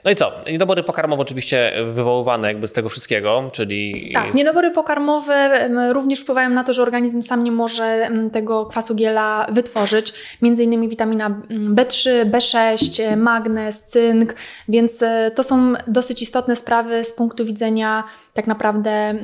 No 0.03 0.11
i 0.11 0.15
co? 0.15 0.31
Niedobory 0.51 0.83
pokarmowe 0.83 1.21
oczywiście 1.21 1.73
wywoływane 1.91 2.47
jakby 2.47 2.67
z 2.67 2.73
tego 2.73 2.89
wszystkiego, 2.89 3.49
czyli... 3.53 4.11
Tak, 4.13 4.33
niedobory 4.33 4.71
pokarmowe 4.71 5.69
również 5.93 6.19
wpływają 6.19 6.49
na 6.49 6.63
to, 6.63 6.73
że 6.73 6.81
organizm 6.81 7.21
sam 7.21 7.43
nie 7.43 7.51
może 7.51 8.09
tego 8.31 8.65
kwasu 8.65 8.95
giela 8.95 9.47
wytworzyć. 9.51 10.13
Między 10.41 10.63
innymi 10.63 10.89
witamina 10.89 11.41
B3, 11.49 12.25
B6, 12.25 13.17
magnez, 13.17 13.83
cynk, 13.83 14.35
więc 14.67 15.03
e, 15.03 15.31
to 15.35 15.43
są 15.43 15.73
dosyć 15.87 16.21
istotne 16.21 16.55
sprawy 16.55 17.03
z 17.03 17.13
punktu 17.13 17.45
widzenia 17.45 18.00
tak 18.33 18.47
naprawdę 18.47 19.15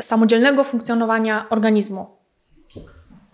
samodzielnego 0.00 0.64
funkcjonowania 0.64 1.46
organizmu 1.50 2.20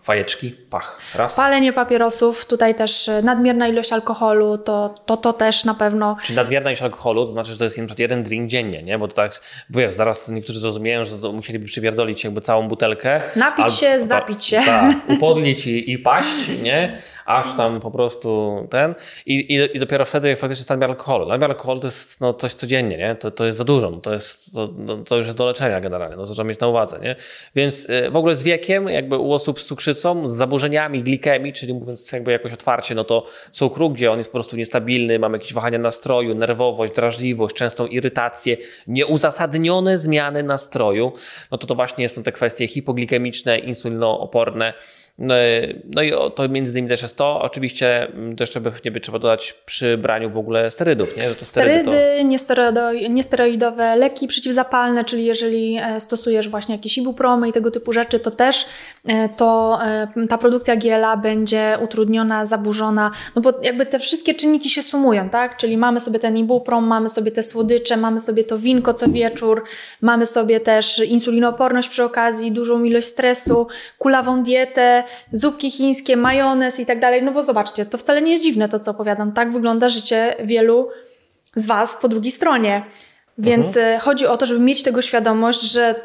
fajeczki, 0.07 0.51
pach, 0.69 1.01
raz. 1.15 1.35
Palenie 1.35 1.73
papierosów, 1.73 2.45
tutaj 2.45 2.75
też 2.75 3.09
e, 3.09 3.21
nadmierna 3.21 3.67
ilość 3.67 3.93
alkoholu, 3.93 4.57
to 4.57 4.95
to, 5.05 5.17
to 5.17 5.33
też 5.33 5.65
na 5.65 5.73
pewno. 5.73 6.17
Czy 6.23 6.35
nadmierna 6.35 6.69
ilość 6.69 6.81
alkoholu, 6.81 7.25
to 7.25 7.31
znaczy, 7.31 7.51
że 7.51 7.57
to 7.57 7.63
jest 7.63 7.77
na 7.77 7.85
jeden 7.97 8.23
drink 8.23 8.49
dziennie, 8.49 8.83
nie? 8.83 8.99
Bo 8.99 9.07
to 9.07 9.13
tak, 9.13 9.41
wiesz, 9.69 9.93
zaraz 9.93 10.29
niektórzy 10.29 10.59
zrozumieją, 10.59 11.05
że 11.05 11.19
to 11.19 11.31
musieliby 11.33 11.65
przypierdolić 11.65 12.23
jakby 12.23 12.41
całą 12.41 12.67
butelkę. 12.67 13.21
Napić 13.35 13.65
albo, 13.65 13.75
się, 13.75 14.01
zapić 14.01 14.45
się. 14.45 14.61
Tak, 14.65 14.95
upodlić 15.09 15.67
i, 15.67 15.91
i 15.91 15.99
paść, 15.99 16.47
nie? 16.63 17.01
Aż 17.27 17.57
tam 17.57 17.79
po 17.79 17.91
prostu 17.91 18.57
ten 18.69 18.95
i, 19.25 19.35
i, 19.35 19.77
i 19.77 19.79
dopiero 19.79 20.05
wtedy 20.05 20.35
faktycznie 20.35 20.75
jest 20.75 20.83
alkoholu. 20.83 21.27
Nadmiar 21.27 21.51
alkoholu 21.51 21.79
to 21.79 21.87
jest 21.87 22.21
no, 22.21 22.33
coś 22.33 22.53
codziennie, 22.53 22.97
nie? 22.97 23.15
To, 23.15 23.31
to 23.31 23.45
jest 23.45 23.57
za 23.57 23.63
dużo, 23.63 23.91
no, 23.91 23.97
to, 23.97 24.13
jest, 24.13 24.53
to, 24.53 24.69
no, 24.77 24.97
to 24.97 25.17
już 25.17 25.25
jest 25.25 25.37
do 25.37 25.45
leczenia 25.45 25.81
generalnie, 25.81 26.15
no, 26.15 26.25
to 26.25 26.33
trzeba 26.33 26.49
mieć 26.49 26.59
na 26.59 26.67
uwadze, 26.67 26.99
nie? 26.99 27.15
Więc 27.55 27.89
y, 27.89 28.11
w 28.11 28.15
ogóle 28.15 28.35
z 28.35 28.43
wiekiem, 28.43 28.89
jakby 28.89 29.17
u 29.17 29.33
osób 29.33 29.59
z 29.59 29.65
cukrzycą, 29.65 30.29
z 30.29 30.35
zaburzeniami 30.35 31.03
glikemii, 31.03 31.53
czyli 31.53 31.73
mówiąc 31.73 32.11
jakby 32.11 32.31
jakoś 32.31 32.53
otwarcie, 32.53 32.95
no 32.95 33.03
to 33.03 33.25
cukru, 33.51 33.89
gdzie 33.89 34.11
on 34.11 34.17
jest 34.17 34.29
po 34.29 34.33
prostu 34.37 34.57
niestabilny, 34.57 35.19
mamy 35.19 35.37
jakieś 35.37 35.53
wahania 35.53 35.79
nastroju, 35.79 36.35
nerwowość, 36.35 36.93
drażliwość, 36.93 37.55
częstą 37.55 37.87
irytację, 37.87 38.57
nieuzasadnione 38.87 39.97
zmiany 39.97 40.43
nastroju, 40.43 41.11
no 41.51 41.57
to 41.57 41.67
to 41.67 41.75
właśnie 41.75 42.09
są 42.09 42.23
te 42.23 42.31
kwestie 42.31 42.67
hipoglikemiczne, 42.67 43.59
insulinooporne, 43.59 44.73
no, 45.19 45.35
no 45.95 46.01
i 46.01 46.11
to 46.35 46.49
między 46.49 46.71
innymi 46.71 46.89
też 46.89 47.01
jest 47.01 47.15
to. 47.15 47.41
Oczywiście 47.41 48.07
mm, 48.07 48.35
też 48.35 48.49
trzeba, 48.49 48.71
nie 48.85 48.91
by 48.91 48.99
trzeba 48.99 49.19
dodać 49.19 49.53
przy 49.65 49.97
braniu 49.97 50.29
w 50.29 50.37
ogóle 50.37 50.71
sterydów. 50.71 51.17
Nie? 51.17 51.23
To 51.23 51.45
sterydy, 51.45 51.91
sterydy 52.37 53.01
to... 53.01 53.09
niesteroidowe 53.09 53.95
leki 53.95 54.27
przeciwzapalne, 54.27 55.03
czyli 55.03 55.25
jeżeli 55.25 55.77
e, 55.77 55.99
stosujesz 55.99 56.49
właśnie 56.49 56.75
jakieś 56.75 56.97
ibupromy 56.97 57.49
i 57.49 57.51
tego 57.51 57.71
typu 57.71 57.93
rzeczy, 57.93 58.19
to 58.19 58.31
też 58.31 58.65
e, 59.05 59.29
to 59.29 59.79
e, 59.85 60.07
ta 60.29 60.37
produkcja 60.37 60.75
giela 60.75 61.17
będzie 61.17 61.77
utrudniona, 61.83 62.45
zaburzona, 62.45 63.11
no 63.35 63.41
bo 63.41 63.53
jakby 63.61 63.85
te 63.85 63.99
wszystkie 63.99 64.33
czynniki 64.33 64.69
się 64.69 64.83
sumują, 64.83 65.29
tak? 65.29 65.57
Czyli 65.57 65.77
mamy 65.77 65.99
sobie 65.99 66.19
ten 66.19 66.37
ibuprom, 66.37 66.87
mamy 66.87 67.09
sobie 67.09 67.31
te 67.31 67.43
słodycze, 67.43 67.97
mamy 67.97 68.19
sobie 68.19 68.43
to 68.43 68.57
winko 68.57 68.93
co 68.93 69.07
wieczór, 69.07 69.63
mamy 70.01 70.25
sobie 70.25 70.59
też 70.59 70.99
insulinoporność 70.99 71.89
przy 71.89 72.03
okazji, 72.03 72.51
dużą 72.51 72.83
ilość 72.83 73.07
stresu, 73.07 73.67
kulawą 73.97 74.43
dietę, 74.43 75.03
zupki 75.31 75.71
chińskie, 75.71 76.17
majonez 76.17 76.79
i 76.79 76.85
tak 76.85 76.99
dalej. 76.99 77.23
No 77.23 77.31
bo 77.31 77.43
zobaczcie, 77.43 77.85
to 77.85 77.97
wcale 77.97 78.21
nie 78.21 78.31
jest 78.31 78.43
dziwne 78.43 78.69
to, 78.69 78.79
co 78.79 78.91
opowiadam. 78.91 79.33
Tak 79.33 79.51
wygląda 79.51 79.89
życie 79.89 80.35
wielu 80.43 80.89
z 81.55 81.67
Was 81.67 81.95
po 81.95 82.07
drugiej 82.07 82.31
stronie. 82.31 82.85
Więc 83.37 83.67
mhm. 83.67 83.95
E, 83.95 83.99
chodzi 83.99 84.27
o 84.27 84.37
to, 84.37 84.45
żeby 84.45 84.59
mieć 84.59 84.83
tego 84.83 85.01
świadomość, 85.01 85.61
że 85.61 85.95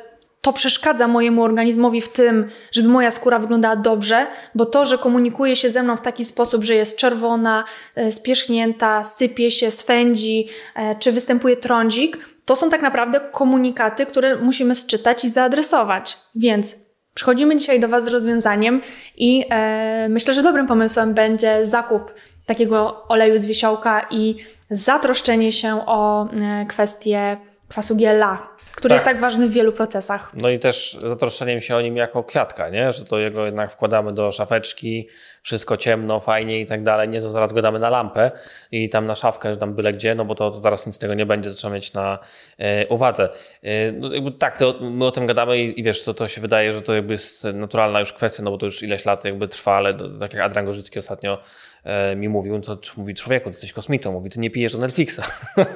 to 0.41 0.53
przeszkadza 0.53 1.09
mojemu 1.09 1.43
organizmowi 1.43 2.01
w 2.01 2.09
tym, 2.09 2.49
żeby 2.73 2.89
moja 2.89 3.11
skóra 3.11 3.39
wyglądała 3.39 3.77
dobrze, 3.77 4.27
bo 4.55 4.67
to, 4.67 4.85
że 4.85 4.99
komunikuje 4.99 5.57
się 5.57 5.71
ze 5.71 5.83
mną 5.83 5.97
w 5.97 6.01
taki 6.01 6.25
sposób, 6.25 6.65
że 6.65 6.75
jest 6.75 6.97
czerwona, 6.97 7.65
e, 7.95 8.13
spierzchnięta, 8.13 9.05
sypie 9.05 9.51
się, 9.51 9.71
swędzi, 9.71 10.49
e, 10.75 10.97
czy 10.97 11.13
występuje 11.13 11.57
trądzik, 11.57 12.19
to 12.45 12.57
są 12.57 12.71
tak 12.71 12.83
naprawdę 12.83 13.21
komunikaty, 13.21 14.07
które 14.07 14.37
musimy 14.37 14.75
sczytać 14.75 15.25
i 15.25 15.29
zaadresować. 15.29 16.17
Więc 16.35 16.77
Przychodzimy 17.15 17.57
dzisiaj 17.57 17.81
do 17.81 17.89
Was 17.89 18.05
z 18.05 18.09
rozwiązaniem 18.09 18.81
i 19.17 19.45
e, 19.51 20.07
myślę, 20.09 20.35
że 20.35 20.43
dobrym 20.43 20.67
pomysłem 20.67 21.15
będzie 21.15 21.67
zakup 21.67 22.15
takiego 22.47 23.09
oleju 23.09 23.39
z 23.39 23.47
wiesiołka 23.47 24.07
i 24.11 24.37
zatroszczenie 24.71 25.53
się 25.53 25.87
o 25.87 26.29
e, 26.31 26.67
kwestię 26.67 27.37
kwasu 27.69 27.97
GLA, 27.97 28.49
który 28.77 28.89
tak. 28.89 28.97
jest 28.97 29.05
tak 29.05 29.21
ważny 29.21 29.49
w 29.49 29.53
wielu 29.53 29.73
procesach. 29.73 30.33
No 30.35 30.51
i 30.51 30.59
też 30.59 30.99
zatroszczeniem 31.09 31.61
się 31.61 31.77
o 31.77 31.81
nim 31.81 31.97
jako 31.97 32.25
kwiatka, 32.25 32.69
nie? 32.69 32.93
że 32.93 33.05
to 33.05 33.19
jego 33.19 33.47
jednak 33.47 33.73
wkładamy 33.73 34.13
do 34.13 34.33
szafeczki, 34.33 35.09
wszystko 35.43 35.77
ciemno, 35.77 36.21
fajnie 36.21 36.61
i 36.61 36.67
tak 36.67 36.83
dalej, 36.83 37.09
nie 37.09 37.21
to 37.21 37.31
zaraz 37.31 37.53
go 37.53 37.63
damy 37.63 37.79
na 37.79 37.91
lampę 37.91 38.31
i 38.73 38.89
tam 38.89 39.07
na 39.07 39.15
szafkę, 39.15 39.53
że 39.53 39.57
tam 39.57 39.75
byle 39.75 39.93
gdzie, 39.93 40.15
no 40.15 40.25
bo 40.25 40.35
to, 40.35 40.51
to 40.51 40.59
zaraz 40.59 40.87
nic 40.87 40.95
z 40.95 40.99
tego 40.99 41.15
nie 41.15 41.27
będzie, 41.27 41.51
to 41.51 41.57
trzeba 41.57 41.75
mieć 41.75 41.93
na 41.93 42.19
e, 42.59 42.89
uwadze. 42.89 43.29
E, 43.63 43.93
no, 43.93 44.31
tak, 44.39 44.59
to 44.59 44.79
my 44.81 45.05
o 45.05 45.11
tym 45.11 45.27
gadamy 45.27 45.59
i, 45.59 45.81
i, 45.81 45.83
wiesz, 45.83 46.05
to, 46.05 46.15
to 46.15 46.29
się 46.29 46.41
wydaje, 46.41 46.73
że 46.73 46.83
to 46.83 46.95
jakby 46.95 47.13
jest 47.13 47.45
naturalna 47.45 48.01
już 48.01 48.13
kwestia, 48.13 48.43
no 48.43 48.51
bo 48.51 48.59
to 48.59 48.67
już 48.67 48.83
ileś 48.83 49.05
lat 49.05 49.25
jakby 49.25 49.49
trwa, 49.49 49.77
ale 49.77 49.95
tak 50.21 50.35
jak 50.35 50.43
Adrian 50.43 50.65
Gorzycki 50.65 50.99
ostatnio 50.99 51.39
e, 51.85 52.17
mi 52.17 52.29
mówił, 52.29 52.61
to 52.61 52.79
mówi 52.97 53.15
człowieku, 53.15 53.45
ty 53.45 53.51
jesteś 53.51 53.73
kosmitą, 53.73 54.13
mówi, 54.13 54.31
ty 54.31 54.41
nie 54.41 54.51
pijesz 54.51 54.73
do 54.73 54.79
Netflixa. 54.79 55.21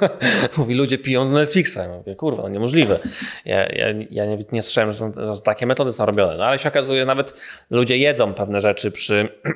mówi, 0.59 0.75
ludzie 0.75 0.99
piją 0.99 1.25
do 1.33 1.39
Netflixa. 1.39 1.77
Ja 1.77 1.89
mówię, 1.89 2.15
kurwa, 2.15 2.43
no 2.43 2.49
niemożliwe. 2.49 2.99
Ja, 3.45 3.67
ja, 3.67 3.87
ja 4.11 4.27
nie, 4.27 4.39
nie 4.53 4.63
słyszałem, 4.63 4.93
że, 4.93 4.99
są, 4.99 5.13
że 5.35 5.41
takie 5.43 5.67
metody 5.67 5.93
są 5.93 6.07
robione, 6.07 6.37
no 6.37 6.45
ale 6.45 6.59
się 6.59 6.69
okazuje, 6.69 7.05
nawet 7.05 7.35
ludzie 7.71 7.99
jedzą 7.99 8.35
pewne 8.35 8.61
rzeczy 8.61 8.91
przy 8.91 9.29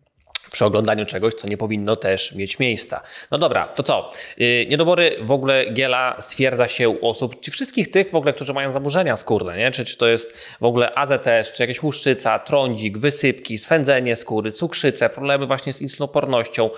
przy 0.51 0.65
oglądaniu 0.65 1.05
czegoś, 1.05 1.33
co 1.33 1.47
nie 1.47 1.57
powinno 1.57 1.95
też 1.95 2.35
mieć 2.35 2.59
miejsca. 2.59 3.01
No 3.31 3.37
dobra, 3.37 3.67
to 3.67 3.83
co? 3.83 4.09
Yy, 4.37 4.65
niedobory 4.65 5.17
w 5.21 5.31
ogóle 5.31 5.65
giela 5.73 6.17
stwierdza 6.19 6.67
się 6.67 6.89
u 6.89 7.07
osób, 7.07 7.35
wszystkich 7.51 7.91
tych 7.91 8.11
w 8.11 8.15
ogóle, 8.15 8.33
którzy 8.33 8.53
mają 8.53 8.71
zaburzenia 8.71 9.15
skórne, 9.15 9.57
nie? 9.57 9.71
Czy, 9.71 9.85
czy 9.85 9.97
to 9.97 10.07
jest 10.07 10.37
w 10.61 10.65
ogóle 10.65 10.95
AZS, 10.95 11.51
czy 11.53 11.63
jakaś 11.63 11.83
łuszczyca, 11.83 12.39
trądzik, 12.39 12.97
wysypki, 12.97 13.57
swędzenie 13.57 14.15
skóry, 14.15 14.51
cukrzycę, 14.51 15.09
problemy 15.09 15.47
właśnie 15.47 15.73
z 15.73 15.81
insulinopornością, 15.81 16.69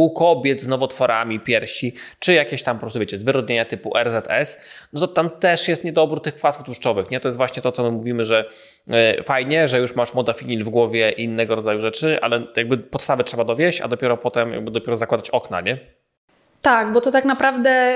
u 0.00 0.10
kobiet 0.10 0.60
z 0.60 0.66
nowotworami 0.66 1.40
piersi, 1.40 1.94
czy 2.18 2.32
jakieś 2.32 2.62
tam 2.62 2.76
po 2.76 2.80
prostu, 2.80 3.00
wiecie, 3.00 3.18
zwyrodnienia 3.18 3.64
typu 3.64 3.92
RZS, 4.04 4.58
no 4.92 5.00
to 5.00 5.08
tam 5.08 5.30
też 5.30 5.68
jest 5.68 5.84
niedobór 5.84 6.22
tych 6.22 6.34
kwasów 6.34 6.64
tłuszczowych, 6.64 7.10
nie? 7.10 7.20
To 7.20 7.28
jest 7.28 7.38
właśnie 7.38 7.62
to, 7.62 7.72
co 7.72 7.82
my 7.82 7.90
mówimy, 7.90 8.24
że 8.24 8.48
yy, 8.86 9.22
fajnie, 9.22 9.68
że 9.68 9.78
już 9.78 9.94
masz 9.94 10.14
modafinil 10.14 10.64
w 10.64 10.68
głowie 10.68 11.10
i 11.10 11.24
innego 11.24 11.54
rodzaju 11.54 11.80
rzeczy, 11.80 12.18
ale 12.20 12.46
jakby 12.56 12.78
podstawa 12.78 13.09
podstawę 13.10 13.24
trzeba 13.24 13.44
dowieść, 13.44 13.80
a 13.80 13.88
dopiero 13.88 14.16
potem 14.16 14.52
jakby 14.52 14.70
dopiero 14.70 14.96
zakładać 14.96 15.30
okna, 15.30 15.60
nie? 15.60 15.78
Tak, 16.62 16.92
bo 16.92 17.00
to 17.00 17.10
tak 17.10 17.24
naprawdę 17.24 17.94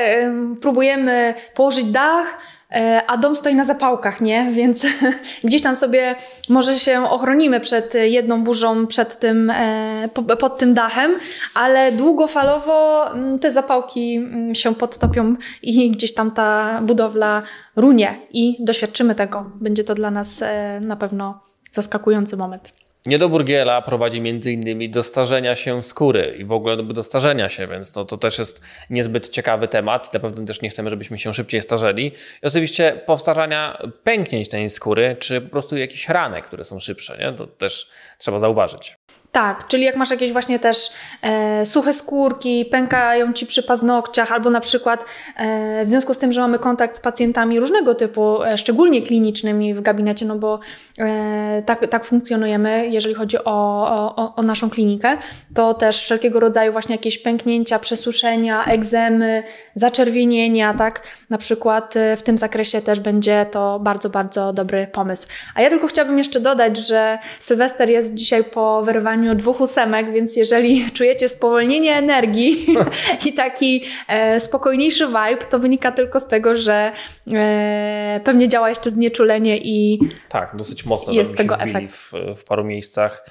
próbujemy 0.61 1.35
położyć 1.55 1.85
dach, 1.85 2.39
e, 2.71 3.03
a 3.07 3.17
dom 3.17 3.37
stoi 3.37 3.55
na 3.55 3.65
zapałkach, 3.65 4.21
nie? 4.21 4.47
Więc 4.59 4.87
gdzieś 5.45 5.63
tam 5.63 5.77
sobie 5.77 6.17
może 6.49 6.79
się 6.79 7.05
ochronimy 7.11 7.61
przed 7.61 7.95
jedną 7.95 8.45
burzą, 8.45 8.87
przed 8.87 9.19
tym, 9.19 9.51
e, 9.51 10.09
pod 10.39 10.59
tym 10.59 10.75
dachem, 10.75 11.15
ale 11.55 11.93
długofalowo 11.93 13.11
mm, 13.13 13.39
te 13.39 13.51
zapałki 13.51 14.17
mm, 14.17 14.55
się 14.55 14.75
podtopią 14.75 15.37
i 15.63 15.91
gdzieś 15.91 16.15
tam 16.15 16.31
ta 16.31 16.81
budowla 16.83 17.43
runie 17.77 18.21
i 18.31 18.57
doświadczymy 18.65 19.15
tego. 19.15 19.51
Będzie 19.55 19.85
to 19.85 19.95
dla 19.95 20.11
nas 20.11 20.43
e, 20.43 20.81
na 20.81 20.97
pewno 20.97 21.41
zaskakujący 21.71 22.37
moment. 22.37 22.84
Niedobór 23.07 23.45
giela 23.45 23.83
prowadzi 23.83 24.19
innymi 24.19 24.91
do 24.91 25.03
starzenia 25.03 25.57
się 25.57 25.83
skóry 25.83 26.37
i 26.39 26.45
w 26.45 26.53
ogóle 26.53 26.77
do 26.77 27.03
starzenia 27.03 27.49
się, 27.49 27.67
więc 27.67 27.95
no, 27.95 28.05
to 28.05 28.19
też 28.19 28.39
jest 28.39 28.61
niezbyt 28.91 29.29
ciekawy 29.29 29.69
temat. 29.69 30.15
Na 30.15 30.21
pewno 30.21 30.47
też 30.47 30.63
nie 30.63 30.69
chcemy, 30.71 30.91
żebyśmy 30.91 31.19
się 31.19 31.35
szybciej 31.35 31.63
starzeli. 31.63 32.07
I 32.43 32.47
oczywiście 32.47 33.01
powtarzania 33.07 33.79
pęknięć 34.05 34.49
tej 34.49 34.71
skóry, 34.71 35.17
czy 35.21 35.41
po 35.41 35.51
prostu 35.51 35.77
jakichś 35.77 36.09
ranek, 36.09 36.47
które 36.47 36.65
są 36.65 36.81
szybsze, 36.81 37.19
nie? 37.19 37.33
to 37.33 37.47
też 37.47 37.91
trzeba 38.19 38.39
zauważyć. 38.39 38.97
Tak, 39.35 39.67
czyli 39.67 39.85
jak 39.85 39.97
masz 39.97 40.11
jakieś 40.11 40.33
właśnie 40.33 40.59
też 40.59 40.91
e, 41.23 41.67
suche 41.67 41.93
skórki, 41.93 42.65
pękają 42.65 43.33
ci 43.33 43.47
przy 43.47 43.63
paznokciach, 43.63 44.33
albo 44.33 44.51
na 44.51 44.61
przykład 44.61 45.05
e, 45.37 45.85
w 45.85 45.89
związku 45.89 46.15
z 46.15 46.19
tym, 46.19 46.33
że 46.33 46.41
mamy 46.41 46.59
kontakt 46.59 46.97
z 46.97 47.01
pacjentami 47.01 47.61
różnego 47.61 47.95
typu, 47.95 48.43
e, 48.43 48.59
szczególnie 48.59 49.03
klinicznymi 49.03 49.75
w 49.75 49.81
gabinecie, 49.81 50.27
no 50.27 50.37
bo 50.37 50.61
e, 50.99 51.63
tak, 51.67 51.89
tak 51.89 52.05
funkcjonujemy, 52.05 52.89
jeżeli 52.89 53.15
chodzi 53.15 53.39
o, 53.39 54.15
o, 54.17 54.35
o 54.37 54.43
naszą 54.43 54.71
klinikę, 54.71 55.17
to 55.55 55.75
też 55.75 56.01
wszelkiego 56.01 56.41
rodzaju 56.41 56.73
właśnie 56.73 56.95
jakieś 56.95 57.19
pęknięcia, 57.19 57.79
przesuszenia, 57.79 58.65
egzemy, 58.65 59.43
zaczerwienienia, 59.75 60.75
tak, 60.75 61.03
na 61.31 61.39
przykład 61.39 61.97
e, 61.97 62.17
w 62.17 62.23
tym 62.23 62.39
zakresie 62.39 62.83
też 62.83 63.01
będzie 63.01 63.47
to 63.51 63.79
bardzo, 63.81 64.11
bardzo 64.11 64.53
dobry 64.53 64.87
pomysł. 64.87 65.29
A 65.55 65.63
ja 65.63 65.71
tylko 65.71 65.87
chciałabym 65.87 66.19
jeszcze 66.19 66.41
dodać, 66.41 66.77
że 66.77 67.19
Sylwester 67.41 67.91
jest 67.91 68.15
dzisiaj 68.15 68.45
po 68.45 68.83
wyrwaniu 68.83 69.24
wykonaniu 69.25 69.35
dwóch 69.35 69.61
ósemek, 69.61 70.13
więc 70.13 70.37
jeżeli 70.37 70.85
czujecie 70.97 71.29
spowolnienie 71.29 71.97
energii 71.97 72.67
i 73.27 73.33
taki 73.33 73.83
e, 74.09 74.41
spokojniejszy 74.41 75.07
vibe, 75.07 75.45
to 75.51 75.59
wynika 75.59 75.93
tylko 75.93 76.21
z 76.21 76.29
tego, 76.29 76.57
że 76.57 76.93
e, 77.33 78.21
pewnie 78.25 78.49
działa 78.49 78.69
jeszcze 78.69 78.91
znieczulenie 78.91 79.59
i 79.59 79.99
tak, 80.29 80.57
dosyć 80.57 80.85
mocno 80.85 81.13
jest 81.13 81.37
tego 81.37 81.61
efekt. 81.61 81.93
W, 81.93 82.13
w 82.37 82.45
paru 82.45 82.65
miejscach. 82.65 83.25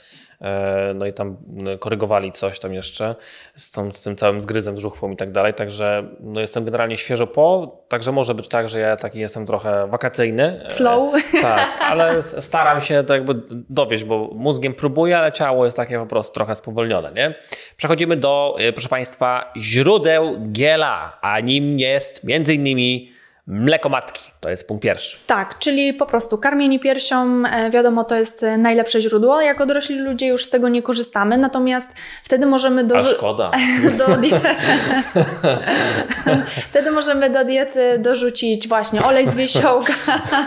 E, 0.43 0.93
no 0.95 1.05
i 1.05 1.13
tam 1.13 1.37
korygowali 1.79 2.31
coś 2.31 2.59
tam 2.59 2.73
jeszcze 2.73 3.15
z, 3.55 3.71
tą, 3.71 3.91
z 3.91 4.01
tym 4.01 4.15
całym 4.15 4.41
zgryzem, 4.41 4.79
żuchwą 4.79 5.11
i 5.11 5.15
tak 5.15 5.31
dalej, 5.31 5.53
także 5.53 6.03
no 6.19 6.41
jestem 6.41 6.65
generalnie 6.65 6.97
świeżo 6.97 7.27
po, 7.27 7.77
także 7.87 8.11
może 8.11 8.35
być 8.35 8.47
tak, 8.47 8.69
że 8.69 8.79
ja 8.79 8.95
taki 8.95 9.19
jestem 9.19 9.45
trochę 9.45 9.87
wakacyjny. 9.87 10.65
E, 10.65 10.71
Slow. 10.71 11.13
Tak, 11.41 11.69
ale 11.89 12.21
staram 12.21 12.81
się 12.81 13.03
to 13.03 13.13
jakby 13.13 13.33
dowieść, 13.69 14.03
bo 14.03 14.29
mózgiem 14.33 14.73
próbuję, 14.73 15.17
ale 15.17 15.31
ciało 15.31 15.65
jest 15.65 15.77
takie 15.77 15.99
po 15.99 16.05
prostu 16.05 16.33
trochę 16.33 16.55
spowolnione, 16.55 17.11
nie? 17.11 17.35
Przechodzimy 17.77 18.15
do, 18.15 18.55
e, 18.59 18.73
proszę 18.73 18.89
Państwa, 18.89 19.53
źródeł 19.57 20.37
giela, 20.51 21.17
a 21.21 21.39
nim 21.39 21.79
jest 21.79 22.23
między 22.23 22.53
innymi 22.53 23.12
Mleko 23.47 23.89
matki, 23.89 24.31
to 24.39 24.49
jest 24.49 24.67
punkt 24.67 24.83
pierwszy. 24.83 25.17
Tak, 25.27 25.59
czyli 25.59 25.93
po 25.93 26.05
prostu 26.05 26.37
karmienie 26.37 26.79
piersią, 26.79 27.43
e, 27.45 27.69
wiadomo, 27.69 28.03
to 28.03 28.15
jest 28.15 28.45
najlepsze 28.57 29.01
źródło. 29.01 29.41
Jako 29.41 29.65
dorośli 29.65 29.95
ludzie 29.95 30.27
już 30.27 30.45
z 30.45 30.49
tego 30.49 30.69
nie 30.69 30.81
korzystamy, 30.81 31.37
natomiast 31.37 31.93
wtedy 32.23 32.45
możemy 32.45 32.83
do... 32.83 32.95
A 32.95 32.99
szkoda. 32.99 33.51
do 33.97 34.05
wtedy 36.69 36.91
możemy 36.91 37.29
do 37.29 37.45
diety 37.45 37.97
dorzucić 37.99 38.67
właśnie 38.67 39.03
olej 39.03 39.27
z 39.27 39.35
wiesiołka, 39.35 39.93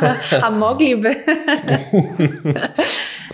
a 0.43 0.51
mogliby. 0.51 1.15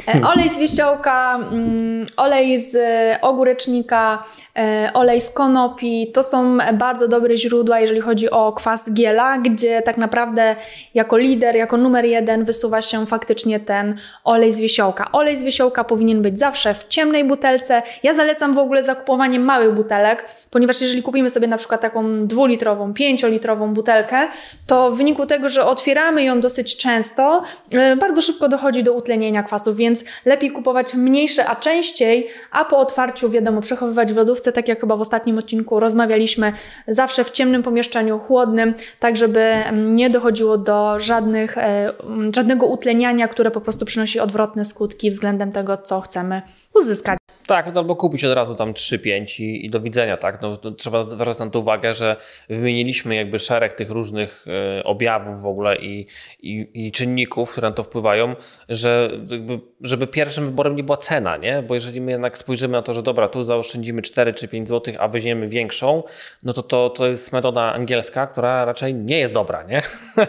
E, 0.09 0.21
olej 0.27 0.49
z 0.49 0.59
wiesiołka, 0.59 1.35
mm, 1.53 2.07
olej 2.17 2.61
z 2.61 2.77
ogórecznika, 3.23 4.23
e, 4.59 4.91
olej 4.95 5.21
z 5.21 5.31
konopi. 5.31 6.13
To 6.15 6.23
są 6.23 6.59
bardzo 6.73 7.09
dobre 7.09 7.37
źródła, 7.37 7.81
jeżeli 7.81 8.01
chodzi 8.01 8.31
o 8.31 8.53
kwas 8.53 8.93
giela, 8.93 9.39
gdzie 9.39 9.83
tak 9.83 9.97
naprawdę 9.97 10.57
jako 10.95 11.17
lider, 11.17 11.57
jako 11.57 11.77
numer 11.77 12.05
jeden 12.05 12.45
wysuwa 12.45 12.83
się 12.83 13.07
faktycznie 13.07 13.61
ten 13.61 13.97
olej 14.25 14.53
z 14.53 14.61
wiesiołka. 14.61 15.13
Olej 15.13 15.37
z 15.37 15.43
wiesiołka 15.43 15.85
powinien 15.85 16.23
być 16.23 16.39
zawsze 16.39 16.75
w 16.75 16.85
ciemnej 16.89 17.25
butelce. 17.25 17.83
Ja 18.03 18.15
zalecam 18.15 18.55
w 18.55 18.59
ogóle 18.59 18.83
zakupowanie 18.83 19.41
małych 19.41 19.75
butelek, 19.75 20.29
ponieważ 20.51 20.81
jeżeli 20.81 21.03
kupimy 21.03 21.31
sobie 21.31 21.47
na 21.47 21.57
przykład 21.57 21.81
taką 21.81 22.21
dwulitrową, 22.21 22.95
pięciolitrową 22.95 23.75
butelkę, 23.75 24.29
to 24.67 24.91
w 24.91 24.97
wyniku 24.97 25.27
tego, 25.27 25.49
że 25.49 25.67
otwieramy 25.67 26.25
ją 26.25 26.41
dosyć 26.41 26.77
często, 26.77 27.43
e, 27.73 27.97
bardzo 27.97 28.23
szybko 28.23 28.49
dochodzi 28.49 28.83
do 28.83 28.93
utlenienia 28.93 29.43
kwasu, 29.43 29.75
więc 29.75 29.92
lepiej 30.25 30.51
kupować 30.51 30.95
mniejsze, 30.95 31.47
a 31.47 31.57
częściej, 31.57 32.29
a 32.51 32.65
po 32.65 32.79
otwarciu, 32.79 33.31
wiadomo, 33.31 33.61
przechowywać 33.61 34.13
w 34.13 34.17
lodówce, 34.17 34.53
tak 34.53 34.69
jak 34.69 34.81
chyba 34.81 34.97
w 34.97 35.01
ostatnim 35.01 35.39
odcinku 35.39 35.81
rozmawialiśmy, 35.81 36.53
zawsze 36.89 37.25
w 37.25 37.31
ciemnym 37.31 37.63
pomieszczeniu, 37.63 38.19
chłodnym, 38.19 38.75
tak 38.99 39.17
żeby 39.17 39.41
mm, 39.41 39.97
nie 39.97 40.11
dochodziło 40.11 40.59
do 40.59 41.01
żadnych, 41.01 41.59
e, 41.59 41.93
żadnego 42.35 42.67
utleniania, 42.67 43.29
które 43.29 43.51
po 43.51 43.61
prostu 43.61 43.85
przynosi 43.85 44.21
odwrotne 44.21 44.65
skutki 44.65 45.11
względem 45.11 45.53
tego, 45.53 45.77
co 45.77 46.01
chcemy 46.01 46.43
uzyskać. 46.75 47.19
Tak, 47.47 47.75
no 47.75 47.81
albo 47.81 47.97
kupić 47.97 48.25
od 48.25 48.35
razu 48.35 48.55
tam 48.55 48.73
3-5 48.73 49.43
i, 49.43 49.67
i, 49.67 49.71
do 49.71 49.81
widzenia, 49.81 50.17
tak? 50.17 50.43
No, 50.43 50.57
trzeba 50.57 51.05
zwracać 51.05 51.39
na 51.39 51.51
to 51.51 51.59
uwagę, 51.59 51.95
że 51.95 52.17
wymieniliśmy 52.49 53.15
jakby 53.15 53.39
szereg 53.39 53.73
tych 53.73 53.91
różnych 53.91 54.45
e, 54.79 54.85
objawów 54.85 55.43
w 55.43 55.47
ogóle 55.47 55.77
i, 55.77 56.07
i, 56.43 56.69
i, 56.75 56.93
czynników, 56.93 57.53
które 57.53 57.69
na 57.69 57.75
to 57.75 57.83
wpływają, 57.83 58.37
że 58.69 59.11
jakby, 59.31 59.61
żeby 59.81 60.07
pierwszym 60.07 60.47
wyborem 60.47 60.77
nie 60.77 60.85
była 60.85 60.97
cena, 60.97 61.37
nie? 61.37 61.63
Bo 61.63 61.75
jeżeli 61.75 62.01
my 62.01 62.11
jednak 62.11 62.39
spojrzymy 62.39 62.73
na 62.73 62.83
to, 62.83 62.93
że 62.93 63.03
dobra, 63.03 63.29
tu 63.29 63.45
zaoszczędzimy 63.45 64.03
4 64.03 64.35
czy 64.35 64.49
5 64.49 64.69
zł, 64.69 64.95
a 64.99 65.09
weźmiemy 65.09 65.49
większą, 65.49 66.03
no 66.43 66.53
to, 66.53 66.63
to 66.63 66.91
to 66.91 67.07
jest 67.07 67.33
metoda 67.33 67.73
angielska, 67.73 68.27
która 68.27 68.65
raczej 68.65 68.95
nie 68.95 69.19
jest 69.19 69.35
dobra, 69.35 69.63
nie? 69.63 69.83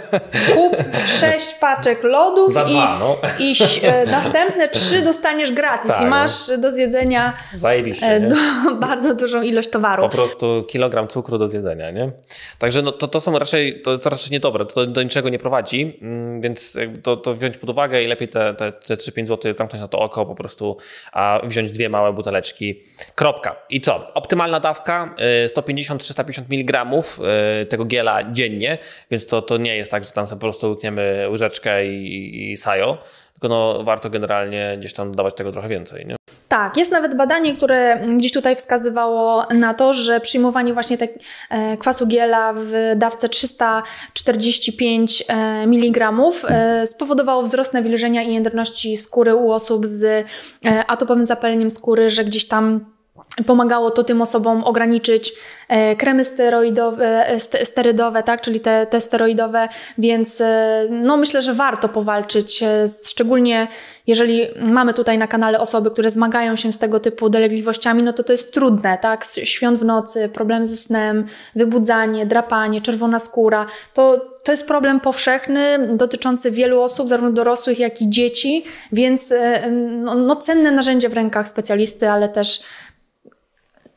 Kup 0.53 0.75
6 1.07 1.53
paczek 1.59 2.03
lodów 2.03 2.53
Za 2.53 2.61
i, 2.61 2.65
dwa, 2.65 2.97
no. 2.99 3.17
i 3.39 3.55
e, 3.83 4.05
następne 4.05 4.69
3 4.69 5.01
dostaniesz 5.01 5.51
gratis 5.51 5.91
tak, 5.91 6.01
i 6.01 6.05
masz 6.05 6.32
masz 6.33 6.59
do 6.59 6.71
zjedzenia 6.71 7.33
Zajebiście, 7.53 8.19
do, 8.19 8.35
bardzo 8.87 9.15
dużą 9.15 9.41
ilość 9.41 9.69
towaru. 9.69 10.03
Po 10.03 10.09
prostu 10.09 10.65
kilogram 10.67 11.07
cukru 11.07 11.37
do 11.37 11.47
zjedzenia, 11.47 11.91
nie? 11.91 12.11
Także 12.59 12.81
no, 12.81 12.91
to, 12.91 13.07
to 13.07 13.19
są 13.19 13.39
raczej, 13.39 13.81
to 13.81 13.91
jest 13.91 14.05
raczej 14.05 14.31
niedobre, 14.31 14.65
to 14.65 14.87
do 14.87 15.03
niczego 15.03 15.29
nie 15.29 15.39
prowadzi, 15.39 15.99
mm, 16.01 16.41
więc 16.41 16.77
to, 17.03 17.17
to 17.17 17.35
wziąć 17.35 17.57
pod 17.57 17.69
uwagę 17.69 18.03
i 18.03 18.07
lepiej 18.07 18.27
te, 18.27 18.53
te, 18.53 18.71
te 18.71 18.95
3-5 18.95 19.27
zł 19.27 19.53
zamknąć 19.57 19.81
na 19.81 19.87
to 19.87 19.99
oko 19.99 20.25
po 20.25 20.35
prostu, 20.35 20.77
a 21.11 21.39
wziąć 21.43 21.71
dwie 21.71 21.89
małe 21.89 22.13
buteleczki. 22.13 22.81
Kropka. 23.15 23.55
I 23.69 23.81
co? 23.81 24.13
Optymalna 24.13 24.59
dawka 24.59 25.15
150-350 25.47 26.39
y, 26.39 26.45
mg 26.49 26.85
y, 27.61 27.65
tego 27.65 27.85
giela 27.85 28.31
dziennie, 28.31 28.77
więc 29.11 29.27
to, 29.27 29.41
to 29.41 29.57
nie 29.57 29.77
jest 29.77 29.91
tak, 29.91 30.03
że 30.03 30.11
tam 30.11 30.27
sobie 30.27 30.39
po 30.39 30.45
prostu 30.45 30.69
łykniemy 30.69 31.27
łyżeczkę 31.29 31.85
i, 31.87 32.51
i 32.51 32.57
sajo, 32.57 32.97
tylko 33.43 33.55
no, 33.55 33.83
warto 33.83 34.09
generalnie 34.09 34.75
gdzieś 34.79 34.93
tam 34.93 35.15
dawać 35.15 35.35
tego 35.35 35.51
trochę 35.51 35.69
więcej. 35.69 36.05
Nie? 36.05 36.15
Tak, 36.47 36.77
jest 36.77 36.91
nawet 36.91 37.15
badanie, 37.17 37.57
które 37.57 37.99
gdzieś 38.17 38.31
tutaj 38.31 38.55
wskazywało 38.55 39.45
na 39.53 39.73
to, 39.73 39.93
że 39.93 40.19
przyjmowanie 40.19 40.73
właśnie 40.73 40.97
te, 40.97 41.07
e, 41.49 41.77
kwasu 41.77 42.07
giela 42.07 42.53
w 42.55 42.93
dawce 42.95 43.29
345 43.29 45.23
e, 45.27 45.33
mg 45.63 46.11
e, 46.49 46.87
spowodowało 46.87 47.43
wzrost 47.43 47.73
nawilżenia 47.73 48.23
i 48.23 48.33
jędrności 48.33 48.97
skóry 48.97 49.35
u 49.35 49.51
osób 49.51 49.85
z 49.85 50.25
atopowym 50.87 51.25
zapaleniem 51.25 51.69
skóry, 51.69 52.09
że 52.09 52.23
gdzieś 52.23 52.47
tam 52.47 52.85
Pomagało 53.45 53.91
to 53.91 54.03
tym 54.03 54.21
osobom 54.21 54.63
ograniczyć 54.63 55.33
e, 55.67 55.95
kremy 55.95 56.25
steroidowe, 56.25 57.27
e, 57.27 57.65
sterydowe, 57.65 58.23
tak, 58.23 58.41
czyli 58.41 58.59
te, 58.59 58.85
te 58.85 59.01
steroidowe, 59.01 59.69
więc 59.97 60.41
e, 60.41 60.87
no 60.89 61.17
myślę, 61.17 61.41
że 61.41 61.53
warto 61.53 61.89
powalczyć, 61.89 62.63
szczególnie 63.07 63.67
jeżeli 64.07 64.47
mamy 64.61 64.93
tutaj 64.93 65.17
na 65.17 65.27
kanale 65.27 65.59
osoby, 65.59 65.91
które 65.91 66.09
zmagają 66.09 66.55
się 66.55 66.71
z 66.71 66.77
tego 66.77 66.99
typu 66.99 67.29
dolegliwościami, 67.29 68.03
no 68.03 68.13
to 68.13 68.23
to 68.23 68.33
jest 68.33 68.53
trudne, 68.53 68.97
tak, 68.97 69.25
świąt 69.43 69.79
w 69.79 69.85
nocy, 69.85 70.29
problem 70.29 70.67
ze 70.67 70.77
snem, 70.77 71.25
wybudzanie, 71.55 72.25
drapanie, 72.25 72.81
czerwona 72.81 73.19
skóra, 73.19 73.65
to, 73.93 74.25
to 74.43 74.51
jest 74.51 74.67
problem 74.67 74.99
powszechny, 74.99 75.87
dotyczący 75.95 76.51
wielu 76.51 76.81
osób, 76.81 77.09
zarówno 77.09 77.31
dorosłych, 77.31 77.79
jak 77.79 78.01
i 78.01 78.09
dzieci, 78.09 78.63
więc 78.91 79.33
no, 79.71 80.15
no 80.15 80.35
cenne 80.35 80.71
narzędzie 80.71 81.09
w 81.09 81.13
rękach 81.13 81.47
specjalisty, 81.47 82.09
ale 82.09 82.29
też 82.29 82.59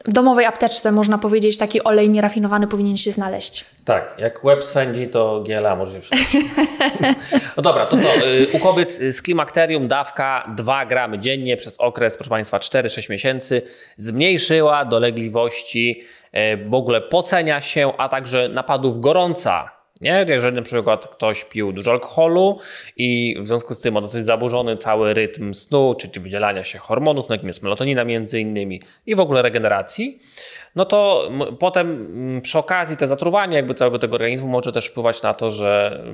domowej 0.08 0.46
apteczce, 0.46 0.92
można 0.92 1.18
powiedzieć, 1.18 1.58
taki 1.58 1.84
olej 1.84 2.10
nierafinowany 2.10 2.66
powinien 2.66 2.96
się 2.96 3.12
znaleźć. 3.12 3.64
Tak, 3.84 4.14
jak 4.18 4.44
łeb 4.44 4.64
swędzi, 4.64 5.08
to 5.08 5.42
giela 5.46 5.76
może 5.76 6.02
się 6.02 6.16
No 7.56 7.62
dobra, 7.62 7.86
to 7.86 7.98
co? 7.98 8.26
Y, 8.26 8.46
u 8.52 8.58
kobiet 8.58 8.92
z 8.92 9.22
klimakterium 9.22 9.88
dawka 9.88 10.52
2 10.56 10.86
gramy 10.86 11.18
dziennie 11.18 11.56
przez 11.56 11.76
okres, 11.80 12.16
proszę 12.16 12.30
Państwa, 12.30 12.58
4-6 12.58 13.10
miesięcy 13.10 13.62
zmniejszyła 13.96 14.84
dolegliwości, 14.84 16.02
y, 16.34 16.64
w 16.64 16.74
ogóle 16.74 17.00
pocenia 17.00 17.60
się, 17.60 17.92
a 17.98 18.08
także 18.08 18.48
napadów 18.48 19.00
gorąca 19.00 19.75
nie? 20.00 20.24
Jeżeli 20.28 20.56
na 20.56 20.62
przykład 20.62 21.08
ktoś 21.08 21.44
pił 21.44 21.72
dużo 21.72 21.90
alkoholu 21.90 22.58
i 22.96 23.36
w 23.40 23.48
związku 23.48 23.74
z 23.74 23.80
tym 23.80 23.94
ma 23.94 24.00
dosyć 24.00 24.24
zaburzony 24.24 24.76
cały 24.76 25.14
rytm 25.14 25.54
snu, 25.54 25.94
czyli 25.98 26.20
wydzielania 26.20 26.64
się 26.64 26.78
hormonów, 26.78 27.28
no 27.28 27.34
jakim 27.34 27.48
jest 27.48 27.62
melatonina 27.62 28.04
między 28.04 28.40
innymi 28.40 28.80
i 29.06 29.14
w 29.14 29.20
ogóle 29.20 29.42
regeneracji, 29.42 30.18
no 30.76 30.84
to 30.84 31.30
potem 31.58 32.40
przy 32.42 32.58
okazji 32.58 32.96
te 32.96 33.06
zatruwanie 33.06 33.56
jakby 33.56 33.74
całego 33.74 33.98
tego 33.98 34.14
organizmu 34.14 34.48
może 34.48 34.72
też 34.72 34.86
wpływać 34.86 35.22
na 35.22 35.34
to, 35.34 35.50
że 35.50 36.04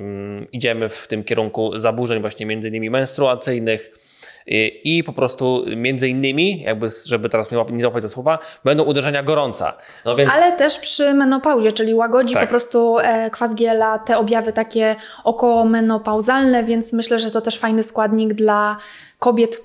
idziemy 0.52 0.88
w 0.88 1.06
tym 1.06 1.24
kierunku 1.24 1.78
zaburzeń 1.78 2.20
właśnie 2.20 2.46
między 2.46 2.68
innymi 2.68 2.90
menstruacyjnych, 2.90 4.11
i 4.46 5.04
po 5.04 5.12
prostu 5.12 5.64
między 5.76 6.08
innymi, 6.08 6.62
jakby, 6.62 6.88
żeby 7.06 7.28
teraz 7.28 7.48
nie 7.70 7.80
złapać 7.80 8.02
za 8.02 8.08
słowa, 8.08 8.38
będą 8.64 8.84
uderzenia 8.84 9.22
gorąca. 9.22 9.74
No 10.04 10.16
więc... 10.16 10.32
Ale 10.34 10.56
też 10.56 10.78
przy 10.78 11.14
menopauzie, 11.14 11.72
czyli 11.72 11.94
łagodzi 11.94 12.34
tak. 12.34 12.42
po 12.42 12.48
prostu 12.48 12.98
e, 12.98 13.30
kwas 13.30 13.54
giela, 13.54 13.98
te 13.98 14.18
objawy 14.18 14.52
takie 14.52 14.96
około 15.24 15.64
menopauzalne, 15.64 16.64
więc 16.64 16.92
myślę, 16.92 17.18
że 17.18 17.30
to 17.30 17.40
też 17.40 17.58
fajny 17.58 17.82
składnik 17.82 18.34
dla 18.34 18.76
kobiet, 19.18 19.62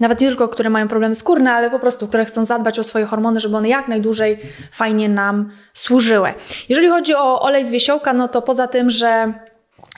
nawet 0.00 0.20
nie 0.20 0.28
tylko, 0.28 0.48
które 0.48 0.70
mają 0.70 0.88
problemy 0.88 1.14
skórne, 1.14 1.52
ale 1.52 1.70
po 1.70 1.78
prostu, 1.78 2.08
które 2.08 2.24
chcą 2.24 2.44
zadbać 2.44 2.78
o 2.78 2.84
swoje 2.84 3.04
hormony, 3.04 3.40
żeby 3.40 3.56
one 3.56 3.68
jak 3.68 3.88
najdłużej 3.88 4.38
fajnie 4.72 5.08
nam 5.08 5.50
służyły. 5.72 6.34
Jeżeli 6.68 6.88
chodzi 6.88 7.14
o 7.14 7.42
olej 7.42 7.64
z 7.64 7.70
wiesiołka, 7.70 8.12
no 8.12 8.28
to 8.28 8.42
poza 8.42 8.66
tym, 8.68 8.90
że 8.90 9.34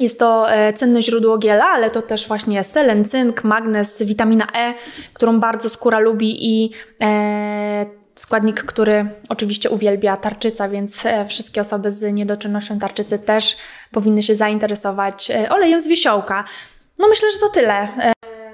jest 0.00 0.18
to 0.18 0.50
e, 0.50 0.72
cenne 0.72 1.02
źródło 1.02 1.38
giela, 1.38 1.64
ale 1.64 1.90
to 1.90 2.02
też 2.02 2.28
właśnie 2.28 2.64
selen, 2.64 3.04
cynk, 3.04 3.44
magnez, 3.44 4.02
witamina 4.02 4.46
E, 4.54 4.74
którą 5.12 5.40
bardzo 5.40 5.68
skóra 5.68 5.98
lubi 5.98 6.46
i 6.46 6.70
e, 7.02 7.87
składnik, 8.14 8.64
który 8.64 9.07
oczywiście 9.28 9.70
uwielbia 9.70 10.16
tarczyca, 10.16 10.68
więc 10.68 11.07
e, 11.07 11.26
wszystkie 11.28 11.61
osoby 11.61 11.90
z 11.90 12.12
niedoczynnością 12.12 12.78
tarczycy 12.78 13.18
też 13.18 13.57
powinny 13.90 14.22
się 14.22 14.35
zainteresować 14.35 15.30
e, 15.30 15.48
olejem 15.48 15.80
z 15.80 15.88
wisiołka. 15.88 16.44
No 16.98 17.09
myślę, 17.09 17.28
że 17.30 17.38
to 17.38 17.48
tyle. 17.48 17.88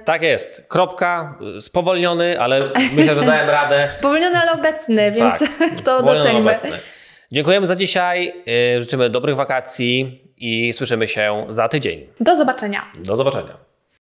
Tak 0.05 0.23
jest. 0.23 0.65
Kropka, 0.69 1.39
spowolniony, 1.61 2.41
ale 2.41 2.71
myślę, 2.95 3.15
że 3.15 3.23
dałem 3.23 3.51
radę. 3.51 3.89
spowolniony, 3.99 4.39
ale 4.39 4.53
obecny, 4.53 5.11
więc 5.11 5.39
tak, 5.39 5.81
to. 5.85 5.99
Obecny. 5.99 6.71
Dziękujemy 7.33 7.67
za 7.67 7.77
dzisiaj. 7.77 8.33
Życzymy 8.81 9.11
dobrych 9.11 9.37
wakacji 9.37 10.23
i 10.41 10.73
słyszymy 10.73 11.09
się 11.09 11.47
za 11.49 11.69
tydzień. 11.69 12.07
Do 12.21 12.37
zobaczenia. 12.37 12.93
Do 12.99 13.17
zobaczenia. 13.17 13.70